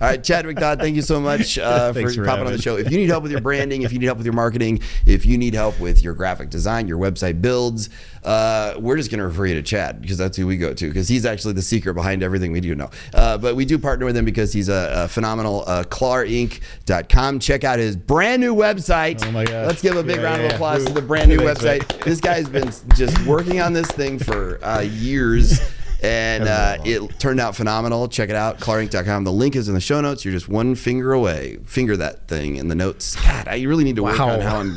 right, 0.00 0.22
Chad 0.22 0.44
McDodd, 0.44 0.78
thank 0.78 0.96
you 0.96 1.02
so 1.02 1.20
much 1.20 1.58
uh, 1.58 1.92
for, 1.92 2.10
for 2.10 2.24
popping 2.24 2.46
on 2.46 2.52
the 2.52 2.60
show. 2.60 2.76
If 2.76 2.90
you 2.90 2.98
need 2.98 3.08
help 3.08 3.22
with 3.22 3.32
your 3.32 3.40
branding, 3.40 3.82
if 3.82 3.92
you 3.92 3.98
need 3.98 4.06
help 4.06 4.18
with 4.18 4.26
your 4.26 4.34
marketing, 4.34 4.80
if 5.06 5.24
you 5.24 5.38
need 5.38 5.54
help 5.54 5.78
with 5.80 6.02
your 6.02 6.12
graphic 6.12 6.50
design, 6.50 6.86
your 6.86 6.98
website 6.98 7.40
builds, 7.40 7.88
uh, 8.24 8.74
we're 8.78 8.96
just 8.96 9.10
going 9.10 9.20
to 9.20 9.26
refer 9.26 9.46
you 9.46 9.54
to 9.54 9.62
Chad 9.62 10.02
because 10.02 10.18
that's 10.18 10.36
who 10.36 10.46
we 10.46 10.56
go 10.56 10.74
to 10.74 10.88
because 10.88 11.08
he's 11.08 11.24
actually 11.24 11.54
the 11.54 11.62
secret 11.62 11.94
behind 11.94 12.22
everything 12.22 12.50
we 12.50 12.60
do 12.60 12.74
know. 12.74 12.90
Uh, 13.14 13.38
but 13.38 13.54
we 13.54 13.64
do 13.64 13.78
partner 13.78 14.04
with 14.04 14.16
him 14.16 14.24
because 14.24 14.52
he's 14.52 14.68
a, 14.68 15.04
a 15.04 15.08
phenomenal 15.08 15.62
uh, 15.66 15.84
klarinc.com. 15.84 17.38
Check 17.38 17.62
out 17.62 17.78
his 17.78 17.96
brand 17.96 18.42
new 18.42 18.54
website. 18.54 19.24
Oh 19.24 19.30
my 19.30 19.44
gosh. 19.44 19.66
Let's 19.66 19.80
give 19.80 19.96
a 19.96 20.02
big 20.02 20.16
yeah, 20.16 20.22
round 20.22 20.42
yeah, 20.42 20.48
of 20.48 20.54
applause 20.54 20.82
yeah. 20.82 20.88
to 20.88 20.94
the 20.94 21.02
brand 21.02 21.28
new 21.28 21.38
website. 21.38 22.04
This 22.04 22.20
guy's 22.20 22.48
been 22.48 22.70
just 22.96 23.24
working 23.26 23.60
on 23.60 23.72
this 23.72 23.90
thing 23.92 24.18
for 24.18 24.62
uh, 24.64 24.80
years 24.80 25.60
and 26.02 26.44
uh, 26.44 26.78
it 26.84 27.18
turned 27.18 27.40
out 27.40 27.56
phenomenal. 27.56 28.08
Check 28.08 28.28
it 28.28 28.36
out, 28.36 28.58
klarinc.com. 28.58 29.24
The 29.24 29.32
link 29.32 29.56
is 29.56 29.68
in 29.68 29.74
the 29.74 29.80
show 29.80 30.00
notes. 30.00 30.24
You're 30.24 30.34
just 30.34 30.48
one 30.48 30.74
finger 30.74 31.12
away. 31.12 31.58
Finger 31.64 31.96
that 31.96 32.28
thing 32.28 32.56
in 32.56 32.68
the 32.68 32.74
notes. 32.74 33.16
God, 33.16 33.48
I 33.48 33.62
really 33.62 33.84
need 33.84 33.96
to 33.96 34.02
work 34.02 34.18
wow. 34.18 34.30
on 34.30 34.40
how 34.40 34.60
I'm. 34.60 34.76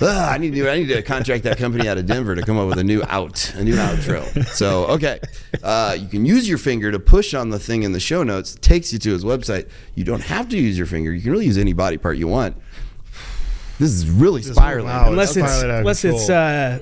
uh, 0.00 0.28
I 0.30 0.38
need 0.38 0.54
to. 0.54 0.68
I 0.68 0.78
need 0.78 0.88
to 0.88 1.02
contract 1.02 1.44
that 1.44 1.58
company 1.58 1.88
out 1.88 1.98
of 1.98 2.06
Denver 2.06 2.34
to 2.34 2.42
come 2.42 2.58
up 2.58 2.68
with 2.68 2.78
a 2.78 2.84
new 2.84 3.02
out, 3.04 3.54
a 3.54 3.62
new 3.62 3.76
outro. 3.76 4.44
So 4.48 4.86
okay, 4.86 5.20
uh, 5.62 5.96
you 5.98 6.08
can 6.08 6.26
use 6.26 6.48
your 6.48 6.58
finger 6.58 6.90
to 6.90 6.98
push 6.98 7.34
on 7.34 7.50
the 7.50 7.58
thing 7.58 7.84
in 7.84 7.92
the 7.92 8.00
show 8.00 8.22
notes. 8.22 8.54
It 8.54 8.62
takes 8.62 8.92
you 8.92 8.98
to 9.00 9.12
his 9.12 9.24
website. 9.24 9.68
You 9.94 10.04
don't 10.04 10.22
have 10.22 10.48
to 10.48 10.58
use 10.58 10.76
your 10.76 10.86
finger. 10.86 11.12
You 11.12 11.22
can 11.22 11.30
really 11.30 11.46
use 11.46 11.58
any 11.58 11.72
body 11.72 11.98
part 11.98 12.16
you 12.16 12.28
want. 12.28 12.56
This 13.78 13.90
is 13.90 14.08
really 14.08 14.42
spiraling. 14.42 14.88
Wow, 14.88 15.10
unless 15.10 15.36
it's 15.36 15.62
unless 15.62 16.04
it's 16.04 16.30
uh, 16.30 16.80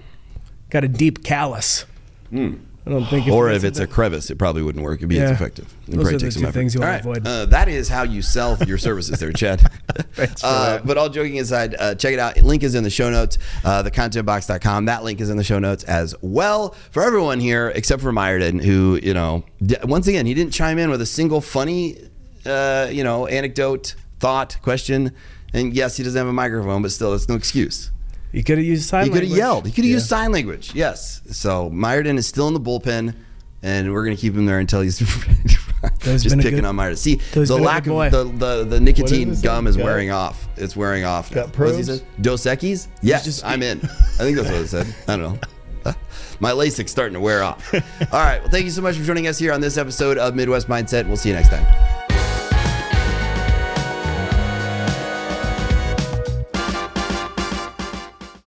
got 0.71 0.85
a 0.85 0.89
deep 0.89 1.25
callus. 1.25 1.87
Mm. 2.33 2.61
I 2.85 2.91
don't 2.91 3.05
think. 3.07 3.29
Or 3.29 3.49
if 3.51 3.63
it's 3.63 3.79
a 3.79 3.87
crevice, 3.87 4.31
it 4.31 4.39
probably 4.39 4.63
wouldn't 4.63 4.85
work. 4.85 4.99
It'd 4.99 5.09
be 5.09 5.15
yeah. 5.17 5.25
as 5.25 5.31
effective. 5.31 5.73
It 5.87 5.97
Those 5.97 6.13
are 6.13 6.19
the 6.19 6.31
two 6.31 6.51
things 6.51 6.75
you 6.75 6.81
want 6.81 7.03
to 7.03 7.11
avoid. 7.11 7.27
Uh, 7.27 7.47
that 7.47 7.69
is 7.69 7.89
how 7.89 8.03
you 8.03 8.23
sell 8.23 8.59
your 8.65 8.79
services, 8.79 9.21
there, 9.21 9.33
Chad. 9.33 9.63
uh, 10.43 10.81
but 10.85 10.99
all 10.99 11.09
joking 11.09 11.39
aside, 11.39 11.77
uh, 11.79 11.95
check 11.95 12.13
it 12.13 12.19
out. 12.19 12.37
Link 12.39 12.65
is 12.65 12.75
in 12.75 12.83
the 12.83 12.91
show 12.91 13.09
notes. 13.09 13.39
Uh, 13.65 13.85
thecontentbox.com. 13.85 14.87
That 14.87 15.05
link 15.05 15.21
is 15.21 15.31
in 15.31 15.37
the 15.37 15.45
show 15.45 15.61
notes 15.61 15.85
as 15.85 16.15
well 16.23 16.71
for 16.91 17.05
everyone 17.05 17.39
here, 17.39 17.73
except 17.75 18.03
for 18.03 18.13
Myerton, 18.13 18.61
who 18.61 18.99
you 19.01 19.15
know, 19.15 19.45
once 19.85 20.09
again, 20.09 20.27
he 20.27 20.35
didn't 20.35 20.53
chime 20.53 20.79
in 20.79 20.91
with 20.91 21.01
a 21.01 21.07
single 21.07 21.41
funny, 21.41 21.99
uh, 22.45 22.89
you 22.91 23.05
know, 23.05 23.27
anecdote, 23.27 23.95
thought, 24.19 24.57
question. 24.61 25.13
And 25.55 25.73
yes, 25.73 25.97
he 25.97 26.03
doesn't 26.03 26.19
have 26.19 26.27
a 26.27 26.33
microphone, 26.33 26.83
but 26.83 26.91
still, 26.91 27.15
it's 27.15 27.29
no 27.29 27.37
excuse. 27.37 27.93
He 28.33 28.43
could 28.43 28.59
have 28.59 28.67
used 28.67 28.89
sign. 28.89 29.05
He 29.05 29.11
could 29.11 29.23
have 29.25 29.37
yelled. 29.37 29.67
He 29.67 29.73
could 29.73 29.85
have 29.85 29.91
yeah. 29.91 29.97
used 29.97 30.09
sign 30.09 30.33
language. 30.33 30.75
Yes. 30.75 31.21
So 31.31 31.71
Myerton 31.71 32.17
is 32.17 32.27
still 32.27 32.49
in 32.49 32.55
the 32.55 32.61
bullpen, 32.61 33.15
and 33.63 33.93
we're 33.93 34.05
gonna 34.05 34.17
keep 34.17 34.35
him 34.35 34.47
there 34.47 34.59
until 34.59 34.81
he's 34.81 34.99
just 36.01 36.37
picking 36.37 36.57
good, 36.57 36.65
on 36.65 36.77
Myerton. 36.77 36.97
See, 36.97 37.17
the 37.33 37.57
lack 37.57 37.87
of 37.87 38.11
the, 38.11 38.25
the, 38.25 38.65
the 38.65 38.81
nicotine 38.81 39.39
gum 39.41 39.67
is 39.67 39.77
wearing 39.77 40.11
off. 40.11 40.49
It's 40.57 40.75
wearing 40.75 41.05
off. 41.05 41.31
Now. 41.31 41.43
Got 41.43 41.53
pros? 41.53 42.01
Dos 42.21 42.45
Equis? 42.45 42.89
Yes, 43.03 43.25
just, 43.25 43.45
I'm 43.45 43.63
in. 43.63 43.79
I 43.83 44.19
think 44.19 44.37
that's 44.37 44.51
what 44.51 44.61
it 44.61 44.69
said. 44.69 44.95
I 45.09 45.17
don't 45.17 45.35
know. 45.35 45.41
My 46.41 46.53
LASIK's 46.53 46.91
starting 46.91 47.15
to 47.15 47.21
wear 47.21 47.43
off. 47.43 47.73
All 47.75 47.81
right. 48.13 48.41
Well, 48.41 48.51
thank 48.51 48.65
you 48.65 48.71
so 48.71 48.83
much 48.83 48.97
for 48.97 49.05
joining 49.05 49.27
us 49.27 49.39
here 49.39 49.53
on 49.53 49.61
this 49.61 49.77
episode 49.77 50.19
of 50.19 50.35
Midwest 50.35 50.69
Mindset. 50.69 51.07
We'll 51.07 51.17
see 51.17 51.29
you 51.29 51.35
next 51.35 51.51
time. 51.51 52.02